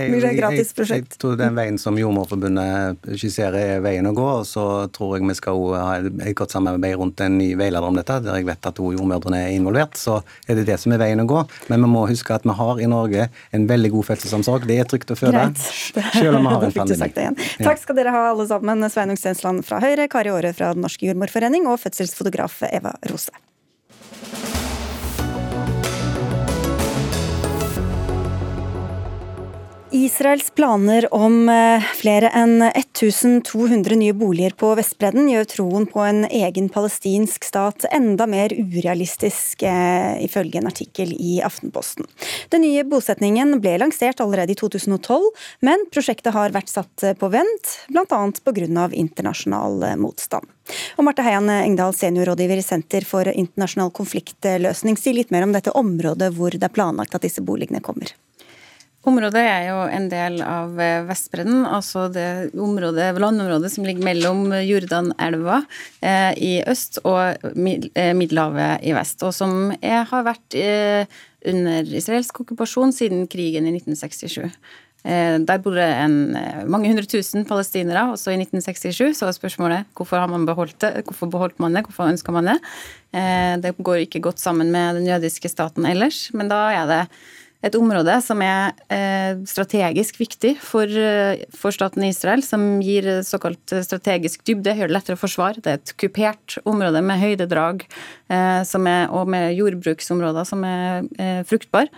[0.09, 1.11] blir det gratis prosjekt?
[1.11, 4.27] Jeg, jeg, tror den veien som Jordmorforbundet skisserer, er veien å gå.
[4.41, 4.65] Og så
[4.95, 8.39] tror jeg vi skal ha et godt samarbeid rundt en ny veileder om dette, der
[8.39, 9.99] jeg vet at jordmødrene er involvert.
[9.99, 11.45] Så er det det som er veien å gå.
[11.71, 14.67] Men vi må huske at vi har i Norge en veldig god fødselsomsorg.
[14.69, 15.47] Det er trygt å føde,
[16.15, 17.47] selv om vi har en pandemi.
[17.61, 18.87] Takk skal dere ha alle sammen.
[18.91, 23.44] Sveinung Stensland fra Høyre, Kari Aare fra Den norske jordmorforening og fødselsfotograf Eva Rose.
[29.95, 36.25] Israels planer om eh, flere enn 1200 nye boliger på Vestbredden gjør troen på en
[36.27, 42.09] egen palestinsk stat enda mer urealistisk, eh, ifølge en artikkel i Aftenposten.
[42.51, 45.29] Den nye bosetningen ble lansert allerede i 2012,
[45.63, 48.21] men prosjektet har vært satt på vent, bl.a.
[48.43, 48.89] pga.
[48.91, 50.51] internasjonal motstand.
[50.99, 55.71] Og Marte Heian Engdahl, seniorrådgiver i Senter for internasjonal konfliktløsning, si litt mer om dette
[55.71, 58.11] området hvor det er planlagt at disse boligene kommer.
[59.05, 64.47] Området er jo en del av eh, Vestbredden, altså det området, landområdet som ligger mellom
[64.65, 65.59] Jordanelva
[66.01, 71.05] eh, i øst og eh, Middelhavet i vest, og som er, har vært eh,
[71.45, 74.49] under israelsk okkupasjon siden krigen i 1967.
[75.05, 76.17] Eh, der bor det en,
[76.65, 79.21] mange hundre tusen palestinere, også i 1967.
[79.21, 82.55] Så er spørsmålet hvorfor har man beholdt det, hvorfor beholdt man det, hvorfor ønsker man
[82.55, 82.59] det?
[83.61, 87.03] Det går ikke godt sammen med den jødiske staten ellers, men da er det
[87.65, 93.73] et område som er eh, strategisk viktig for, eh, for, staten Israel, som gir såkalt
[93.87, 95.63] strategisk dybde, gjør det lettere å forsvare.
[95.63, 101.89] Det er et kupert område med høydedrag eh, er, og med jordbruksområder som er fruktbare.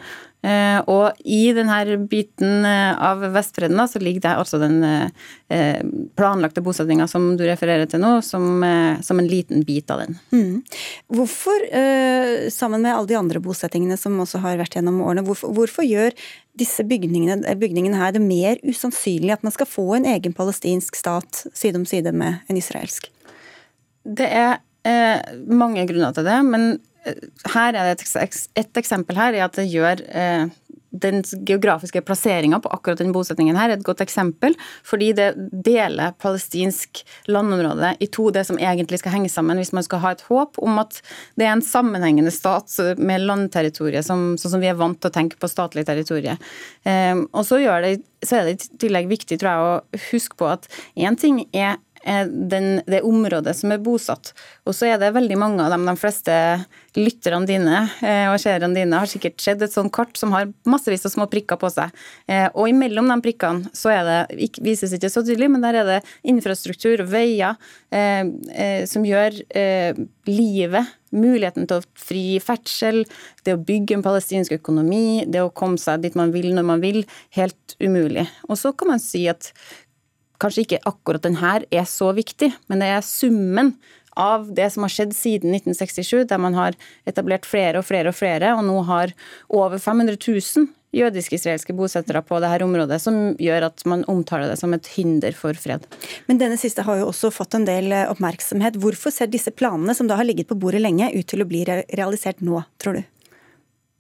[0.46, 5.82] Eh, og i denne biten eh, av Vestbredden så ligger det altså den eh,
[6.16, 8.62] planlagte bosettinga som du refererer til nå, som,
[9.04, 10.18] som en liten bit av den.
[10.32, 10.62] Mm.
[11.18, 11.66] Hvorfor,
[12.54, 16.14] sammen med alle de andre bosettingene som også har vært gjennom årene, hvorfor, hvorfor gjør
[16.58, 21.46] disse bygningene, bygningene, her det mer usannsynlig at man skal få en egen palestinsk stat
[21.54, 23.10] side om side med en israelsk?
[24.08, 26.78] Det er eh, mange grunner til det, men
[27.54, 28.08] her er det
[28.56, 30.48] et, eksempel her i at det gjør eh,
[30.92, 34.56] den geografiske plasseringa på akkurat den bosetningen her er et godt eksempel,
[34.88, 35.28] fordi det
[35.66, 40.14] deler palestinsk landområde i to, det som egentlig skal henge sammen hvis man skal ha
[40.16, 41.00] et håp om at
[41.40, 45.40] det er en sammenhengende stat med landterritoriet, sånn som vi er vant til å tenke
[45.40, 46.40] på statlig territorium.
[46.88, 50.50] Eh, og så, det, så er det i tillegg viktig tror jeg, å huske på
[50.56, 51.78] at én ting er
[52.08, 54.32] den, det området som er bosatt.
[54.68, 56.36] Og så er det veldig mange av dem, de fleste
[56.98, 61.06] lytterne dine eh, og seerne dine har sikkert sett et sånt kart som har massevis
[61.08, 61.94] av små prikker på seg.
[62.30, 65.90] Eh, og imellom de prikkene så er det, vises ikke så tydelig, men der er
[65.92, 67.58] det infrastruktur, og veier,
[67.94, 69.42] eh, som gjør
[70.28, 73.04] livet muligheten til å fri ferdsel,
[73.48, 76.84] det å bygge en palestinsk økonomi, det å komme seg dit man vil når man
[76.84, 77.04] vil,
[77.38, 78.28] helt umulig.
[78.50, 79.52] Og så kan man si at
[80.42, 83.76] kanskje ikke akkurat den her er så viktig, men det er summen
[84.18, 86.78] av det som har skjedd siden 1967, der man har
[87.10, 89.14] etablert flere og flere og flere, og nå har
[89.54, 90.68] over 500 000
[90.98, 95.58] jødisk-israelske bosettere på dette området, som gjør at man omtaler det som et hinder for
[95.60, 95.86] fred.
[96.30, 98.80] Men denne siste har jo også fått en del eh, oppmerksomhet.
[98.82, 101.66] Hvorfor ser disse planene, som da har ligget på bordet lenge, ut til å bli
[101.68, 103.04] realisert nå, tror du?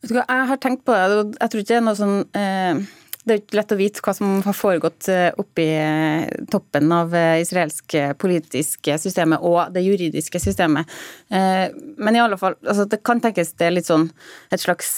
[0.07, 2.87] Jeg har tenkt på det, jeg tror ikke det er noe sånn eh
[3.27, 7.11] det er ikke lett å vite hva som har foregått eh, oppi eh, toppen av
[7.13, 10.89] israelske israelsk politiske systemet og det juridiske systemet.
[11.29, 14.07] Men i alle fall, altså det kan tenkes det er litt sånn
[14.53, 14.91] et slags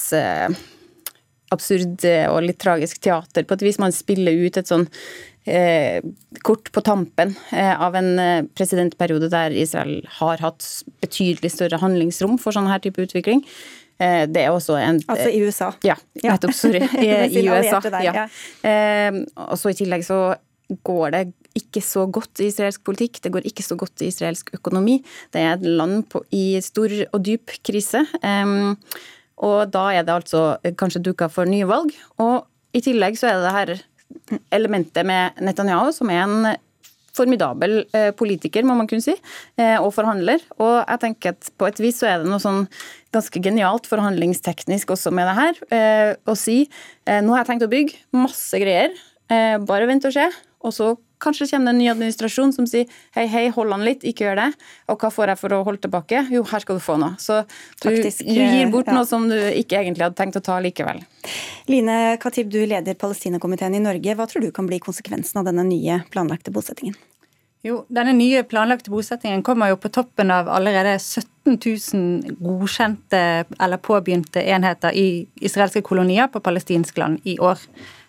[1.54, 3.80] absurd og litt tragisk teater på et vis.
[3.82, 4.88] Man spiller ut et sånn
[5.50, 6.00] eh,
[6.46, 10.66] kort på tampen eh, av en presidentperiode der Israel har hatt
[11.04, 13.44] betydelig større handlingsrom for sånn her type utvikling.
[14.00, 15.72] Eh, det er også en Altså i USA?
[15.84, 16.56] Ja, nettopp.
[16.56, 16.82] Sorry.
[17.04, 17.82] I, USA.
[18.04, 18.28] ja.
[18.64, 20.22] Eh, og så I tillegg så
[20.86, 21.24] går det
[21.58, 25.00] ikke så godt i israelsk politikk, det går ikke så godt i israelsk økonomi.
[25.34, 28.04] Det er et land på, i stor og dyp krise.
[28.22, 28.78] Um,
[29.42, 30.44] og da er det altså
[30.78, 31.96] kanskje duka for nye valg.
[32.22, 32.46] Og
[32.76, 36.52] i tillegg så er det det her elementet med Netanyahu, som er en
[37.20, 39.16] formidabel eh, politiker, må man kunne si,
[39.60, 40.44] eh, og forhandler.
[40.60, 42.66] Og jeg tenker at på et vis så er det noe sånn
[43.16, 46.62] ganske genialt forhandlingsteknisk også med det her, eh, å si
[47.10, 48.94] nå har jeg tenkt å bygge masse greier,
[49.66, 50.28] bare vent og se.
[50.62, 50.92] Og så
[51.24, 54.40] kanskje kommer det en ny administrasjon som sier hei, hei, hold an litt, ikke gjør
[54.42, 54.48] det.
[54.92, 56.24] Og hva får jeg for å holde tilbake?
[56.34, 57.16] Jo, her skal du få noe.
[57.22, 58.98] Så du, Faktisk, du gir bort ja.
[58.98, 61.04] noe som du ikke egentlig hadde tenkt å ta likevel.
[61.72, 64.18] Line Khatib, du leder Palestinakomiteen i Norge.
[64.20, 66.98] Hva tror du kan bli konsekvensen av denne nye planlagte bosettingen?
[67.66, 73.24] Jo, Denne nye planlagte bosettingen kommer jo på toppen av allerede 17 000 godkjente
[73.60, 77.60] eller påbegynte enheter i israelske kolonier på palestinsk land i år.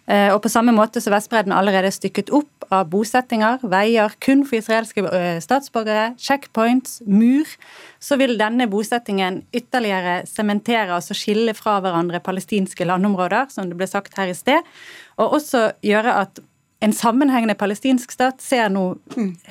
[0.07, 4.45] Eh, og På samme måte som Vestbredden allerede er stykket opp av bosettinger, veier kun
[4.47, 7.51] for israelske eh, statsborgere, checkpoints, mur,
[7.99, 13.91] så vil denne bosettingen ytterligere sementere, altså skille fra hverandre palestinske landområder, som det ble
[13.91, 14.63] sagt her i sted,
[15.19, 16.43] og også gjøre at
[16.81, 18.85] en sammenhengende palestinsk stat ser nå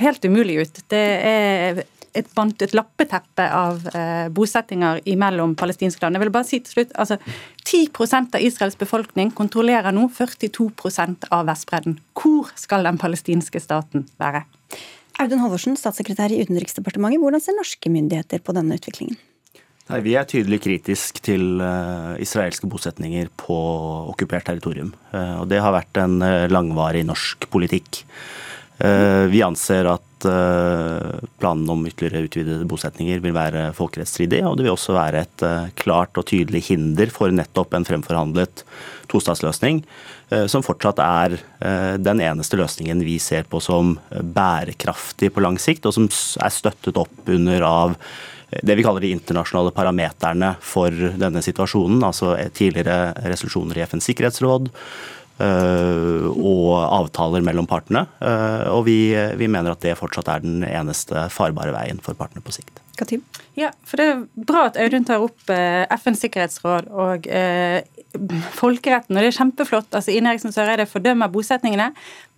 [0.02, 0.82] helt umulig ut.
[0.90, 1.84] Det er
[2.18, 6.18] et, bant, et lappeteppe av eh, bosettinger imellom palestinske land.
[6.18, 7.20] Jeg vil bare si til slutt, altså
[7.70, 7.86] 10
[8.18, 12.00] av Israels befolkning kontrollerer nå 42% av Vestbredden.
[12.18, 14.46] Hvor skal den palestinske staten være?
[15.20, 17.22] Audun Halvorsen, statssekretær i Utenriksdepartementet.
[17.22, 19.20] Hvordan ser norske myndigheter på denne utviklingen?
[19.90, 23.58] Nei, Vi er tydelig kritisk til uh, israelske bosetninger på
[24.12, 24.92] okkupert territorium.
[25.10, 28.06] Uh, og Det har vært en uh, langvarig norsk politikk.
[28.80, 34.96] vi anser at planen om ytterligere utvidede bosetninger vil være folkerettsstridig, og det vil også
[34.96, 35.44] være et
[35.76, 38.64] klart og tydelig hinder for nettopp en fremforhandlet
[39.12, 39.82] tostatsløsning,
[40.48, 41.36] som fortsatt er
[42.00, 47.04] den eneste løsningen vi ser på som bærekraftig på lang sikt, og som er støttet
[47.04, 48.00] opp under av
[48.50, 52.02] det vi kaller de internasjonale parameterne for denne situasjonen.
[52.06, 54.72] Altså tidligere resolusjoner i FNs sikkerhetsråd
[55.40, 58.06] og avtaler mellom partene.
[58.20, 62.44] Øh, og vi, vi, mener at det fortsatt er den eneste farbare veien for partene
[62.44, 62.82] på sikt.
[63.00, 63.24] Katim?
[63.56, 67.30] Ja, for Det er bra at Audun tar opp øh, FNs sikkerhetsråd og
[68.58, 69.94] folkeretten, og det er kjempeflott.
[69.94, 71.92] altså Ine Eriksen Søreide fordømmer bosetningene,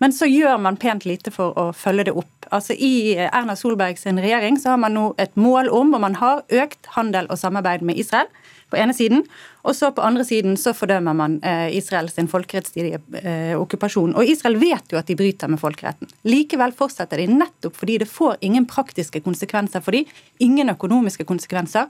[0.04, 2.48] men så gjør man pent lite for å følge det opp.
[2.52, 6.44] Altså I Erna Solbergs regjering så har man nå et mål om, og man har
[6.52, 8.28] økt handel og samarbeid med Israel
[8.72, 9.26] på ene siden.
[9.62, 14.14] Og så på andre siden så fordømmer man eh, Israels folkerettsstridige eh, okkupasjon.
[14.18, 16.10] Og Israel vet jo at de bryter med folkeretten.
[16.26, 20.04] Likevel fortsetter de nettopp fordi det får ingen praktiske konsekvenser for de,
[20.42, 21.86] Ingen økonomiske konsekvenser.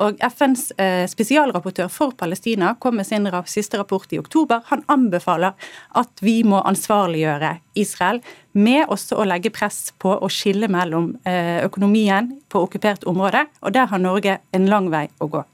[0.00, 4.62] Og FNs eh, spesialrapportør for Palestina kom med sin siste rapport i oktober.
[4.70, 5.52] Han anbefaler
[6.00, 8.22] at vi må ansvarliggjøre Israel
[8.56, 13.44] med også å legge press på å skille mellom økonomien på okkupert område.
[13.60, 15.44] Og der har Norge en lang vei å gå.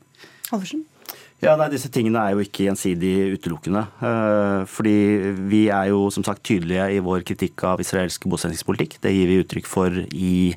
[0.53, 0.85] Halvorsen?
[1.45, 3.83] Ja, nei, Disse tingene er jo ikke gjensidig utelukkende.
[4.01, 4.95] Eh, fordi
[5.51, 8.97] vi er jo som sagt tydelige i vår kritikk av israelsk bosettingspolitikk.
[9.05, 10.55] Det gir vi uttrykk for i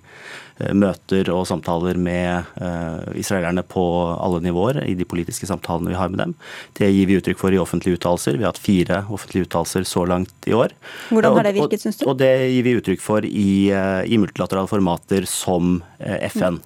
[0.75, 3.83] møter og samtaler med uh, israelerne på
[4.19, 6.33] alle nivåer i de politiske samtalene vi har med dem.
[6.79, 8.37] Det gir vi uttrykk for i offentlige uttalelser.
[8.37, 10.75] Vi har hatt fire offentlige uttalelser så langt i år.
[11.09, 12.07] Hvordan har det virket, syns du?
[12.09, 16.59] Og, det gir vi uttrykk for i, uh, i multilaterale formater som FN.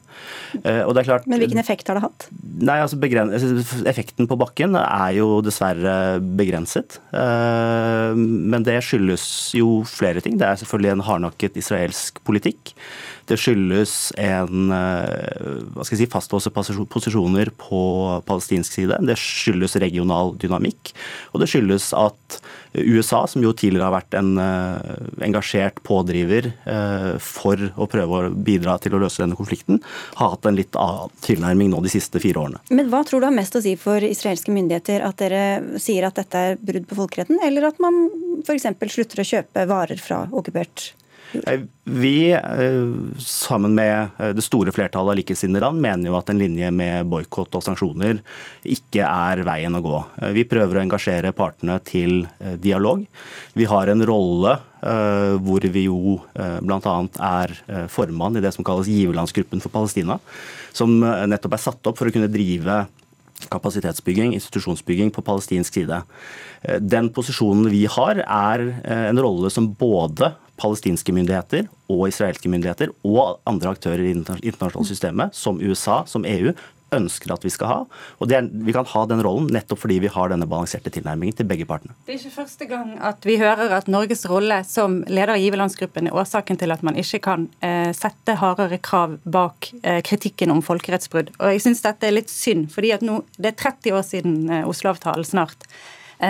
[0.63, 2.27] Klart, Men hvilken effekt har det hatt?
[2.61, 6.99] Nei, altså altså, Effekten på bakken er jo dessverre begrenset.
[7.11, 9.25] Men det skyldes
[9.57, 10.37] jo flere ting.
[10.37, 12.75] Det er selvfølgelig en hardnakket israelsk politikk.
[13.29, 17.83] Det skyldes en eh, hva skal jeg si, fastlåste posisjoner på
[18.27, 18.99] palestinsk side.
[19.07, 20.93] Det skyldes regional dynamikk.
[21.31, 22.39] Og det skyldes at
[22.73, 28.31] USA, som jo tidligere har vært en eh, engasjert pådriver eh, for å prøve å
[28.33, 29.79] bidra til å løse denne konflikten,
[30.17, 32.63] har hatt en litt annen tilnærming nå de siste fire årene.
[32.73, 36.17] Men hva tror du har mest å si for israelske myndigheter at dere sier at
[36.17, 38.07] dette er brudd på folkeretten, eller at man
[38.43, 38.67] f.eks.
[38.95, 40.91] slutter å kjøpe varer fra okkupert
[41.83, 46.39] vi, eh, sammen med eh, det store flertallet av likesinnede land, mener jo at en
[46.39, 48.21] linje med boikott og sanksjoner
[48.69, 50.01] ikke er veien å gå.
[50.21, 52.27] Eh, vi prøver å engasjere partene til
[52.61, 53.05] dialog.
[53.57, 56.95] Vi har en rolle hvor vi jo bl.a.
[57.23, 57.53] er
[57.87, 60.17] formann i det som kalles giverlandsgruppen for Palestina,
[60.75, 62.81] som nettopp er satt opp for å kunne drive
[63.53, 66.01] kapasitetsbygging, institusjonsbygging på palestinsk side.
[66.83, 68.65] Den posisjonen vi har, er
[69.07, 74.89] en rolle som både palestinske myndigheter og israelske myndigheter og andre aktører i det internasjonale
[74.89, 76.53] systemet, som USA, som EU,
[76.93, 77.77] ønsker at vi skal ha.
[78.21, 81.47] Og er, Vi kan ha den rollen nettopp fordi vi har denne balanserte tilnærmingen til
[81.49, 81.95] begge partene.
[82.05, 86.09] Det er ikke første gang at vi hører at Norges rolle som leder av giverlandsgruppen
[86.09, 90.63] er årsaken til at man ikke kan eh, sette hardere krav bak eh, kritikken om
[90.65, 91.33] folkerettsbrudd.
[91.39, 94.39] Og jeg syns dette er litt synd, fordi at nå, det er 30 år siden
[94.49, 95.67] eh, Oslo-avtalen snart.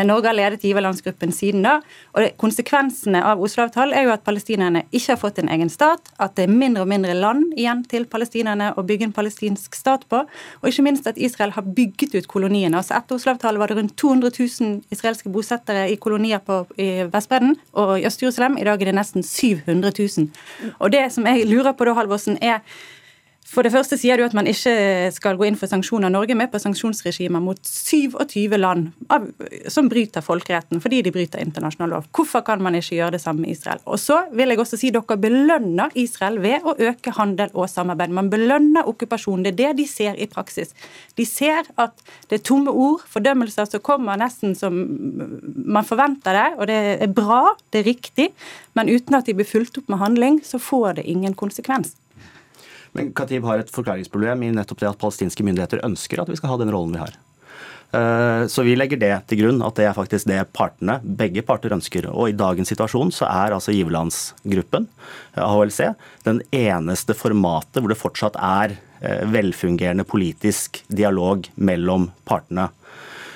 [0.07, 1.77] Norge har ledet giverlandsgruppen siden da.
[2.17, 6.35] og Konsekvensene av Oslo-avtalen er jo at palestinerne ikke har fått en egen stat, at
[6.37, 10.23] det er mindre og mindre land igjen til palestinerne å bygge en palestinsk stat på,
[10.25, 12.79] og ikke minst at Israel har bygget ut koloniene.
[12.79, 17.55] Altså Etter Oslo-avtalen var det rundt 200 000 israelske bosettere i kolonier på i Vestbredden
[17.73, 18.57] og i Øst-Jerusalem.
[18.57, 20.27] I dag er det nesten 700 000.
[20.79, 22.61] Og det som jeg lurer på da, Halvorsen, er
[23.53, 24.73] for det første sier du at man ikke
[25.13, 26.09] skal gå inn for sanksjoner.
[26.09, 29.27] Norge er med på sanksjonsregimer mot 27 land av,
[29.69, 32.07] som bryter folkeretten fordi de bryter internasjonal lov.
[32.17, 33.83] Hvorfor kan man ikke gjøre det samme med Israel?
[33.85, 38.15] Og så vil jeg også si dere belønner Israel ved å øke handel og samarbeid.
[38.17, 39.45] Man belønner okkupasjonen.
[39.45, 40.73] Det er det de ser i praksis.
[41.17, 41.93] De ser at
[42.31, 47.11] det er tomme ord, fordømmelser som kommer nesten som man forventer det, og det er
[47.13, 48.31] bra, det er riktig,
[48.73, 51.93] men uten at de blir fulgt opp med handling, så får det ingen konsekvens.
[52.93, 56.53] Men Khatib har et forklaringsproblem i nettopp det at palestinske myndigheter ønsker at vi skal
[56.53, 57.17] ha den rollen vi har.
[57.93, 61.75] Eh, så vi legger det til grunn, at det er faktisk det partene, begge parter
[61.75, 62.07] ønsker.
[62.09, 64.87] Og i dagens situasjon så er altså giverlandsgruppen,
[65.35, 65.93] eh, AHLC,
[66.25, 72.71] den eneste formatet hvor det fortsatt er eh, velfungerende politisk dialog mellom partene.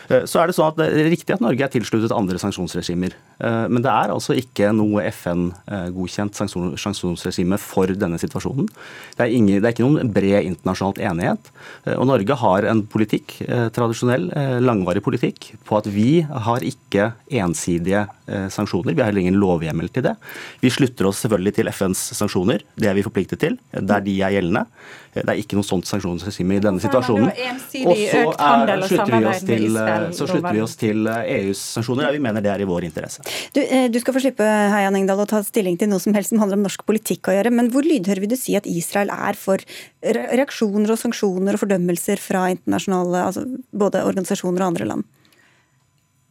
[0.08, 3.12] Så er Det sånn at det er riktig at Norge er tilsluttet andre sanksjonsregimer.
[3.38, 8.70] Eh, men det er altså ikke noe FN-godkjent sanksjonsregime for denne situasjonen.
[9.18, 11.52] Det er, ingen, det er, ikke noen bred internasjonalt enighet.
[11.86, 14.30] Eh, og Norge har en politikk, eh, tradisjonell,
[14.64, 18.08] langvarig politikk, på at vi har ikke ensidige
[18.52, 18.92] sanksjoner.
[18.92, 20.14] Vi har heller ingen lovhjemmel til det.
[20.60, 22.66] Vi slutter oss selvfølgelig til FNs sanksjoner.
[22.76, 24.66] Det er vi forpliktet til, der de er gjeldende.
[25.16, 27.32] Det er ikke noe sånt sanksjonsregime i denne situasjonen.
[27.32, 28.24] Og så
[28.90, 29.80] slutter vi oss til,
[30.20, 32.10] så slutter vi oss til EUs sanksjoner.
[32.10, 33.24] Ja, vi mener det er i vår interesse.
[33.56, 36.34] Du, eh, du, skal få slippe Heian Engdahl, å ta stilling til noe som helst
[36.34, 37.54] som handler om norsk politikk å gjøre.
[37.54, 39.64] Men hvor lydhør vil du si at Israel er for
[40.04, 45.08] reaksjoner og sanksjoner og fordømmelser fra internasjonale, altså både organisasjoner og andre land?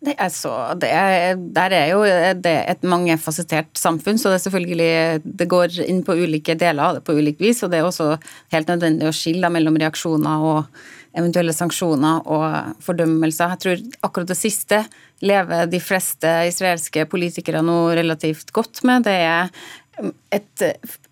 [0.06, 2.02] Det er så, det er, der er jo
[2.38, 4.90] det et mangefasettert samfunn, så det er selvfølgelig
[5.40, 7.62] det går inn på ulike deler av det på ulikt vis.
[7.64, 8.12] Og det er også
[8.54, 10.84] helt nødvendig å skille mellom reaksjoner og
[11.16, 13.54] eventuelle sanksjoner og fordømmelser.
[13.54, 14.82] Jeg tror akkurat det siste
[15.24, 19.06] lever de fleste israelske politikere nå relativt godt med.
[19.08, 19.50] Det er
[20.36, 20.66] et,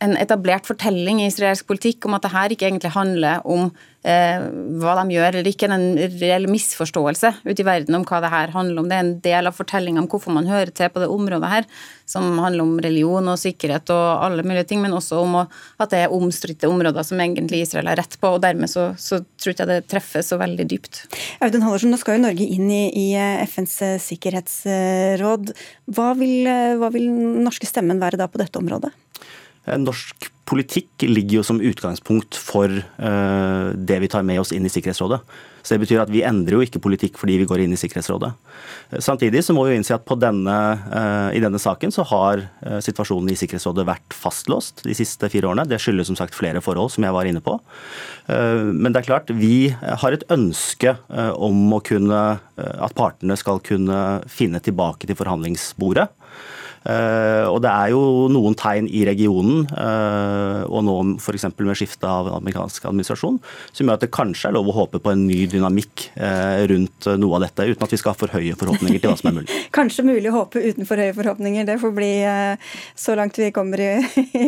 [0.05, 3.69] en etablert fortelling i israelsk politikk om at det her ikke egentlig handler om
[4.05, 4.45] eh,
[4.81, 5.69] hva de gjør eller ikke.
[5.73, 8.91] En reell misforståelse ute i verden om hva det her handler om.
[8.91, 11.69] Det er en del av fortellinga om hvorfor man hører til på det området her,
[12.09, 15.47] som handler om religion og sikkerhet og alle mulige ting, men også om å,
[15.81, 18.35] at det er omstridte områder som egentlig Israel har rett på.
[18.37, 21.05] og Dermed så, så tror jeg det treffer så veldig dypt.
[21.45, 23.09] Audun Hallersen, nå skal jo Norge inn i, i
[23.49, 25.55] FNs sikkerhetsråd.
[25.97, 26.51] Hva vil,
[26.81, 27.09] hva vil
[27.45, 28.93] norske stemmen være da på dette området?
[29.81, 34.73] Norsk politikk ligger jo som utgangspunkt for uh, det vi tar med oss inn i
[34.73, 35.23] Sikkerhetsrådet.
[35.65, 38.35] Så Det betyr at vi endrer jo ikke politikk fordi vi går inn i Sikkerhetsrådet.
[39.01, 40.57] Samtidig så må vi innse at denne,
[41.33, 42.43] i denne saken så har
[42.85, 45.65] situasjonen i Sikkerhetsrådet vært fastlåst de siste fire årene.
[45.65, 47.57] Det skyldes som sagt flere forhold, som jeg var inne på.
[48.29, 50.99] Men det er klart, vi har et ønske
[51.33, 52.21] om å kunne,
[52.61, 56.11] at partene skal kunne finne tilbake til forhandlingsbordet.
[56.85, 61.47] Eh, og det er jo noen tegn i regionen, eh, og nå f.eks.
[61.57, 63.39] med skiftet av amerikansk administrasjon,
[63.73, 67.09] som gjør at det kanskje er lov å håpe på en ny dynamikk eh, rundt
[67.21, 69.39] noe av dette, uten at vi skal ha for høye forhåpninger til hva som er
[69.39, 69.61] mulig.
[69.79, 71.69] kanskje mulig å håpe uten for høye forhåpninger.
[71.69, 72.13] Det får bli
[73.01, 73.95] så langt vi kommer i,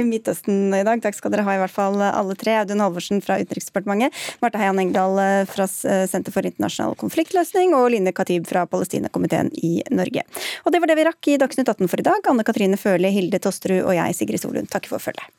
[0.06, 1.00] Midtøsten i dag.
[1.02, 2.58] Takk skal dere ha i hvert fall alle tre.
[2.60, 4.14] Audun Halvorsen fra Utenriksdepartementet,
[4.44, 5.18] Marte Heian Engdahl
[5.48, 10.24] fra Senter for internasjonal konfliktløsning og Line Katib fra Palestinakomiteen i Norge.
[10.64, 12.25] Og det var det vi rakk i Dagsnytt 18 for i dag.
[12.30, 15.35] Anne Katrine Førli, Hilde Tosterud og jeg, Sigrid Solund, takker for følget.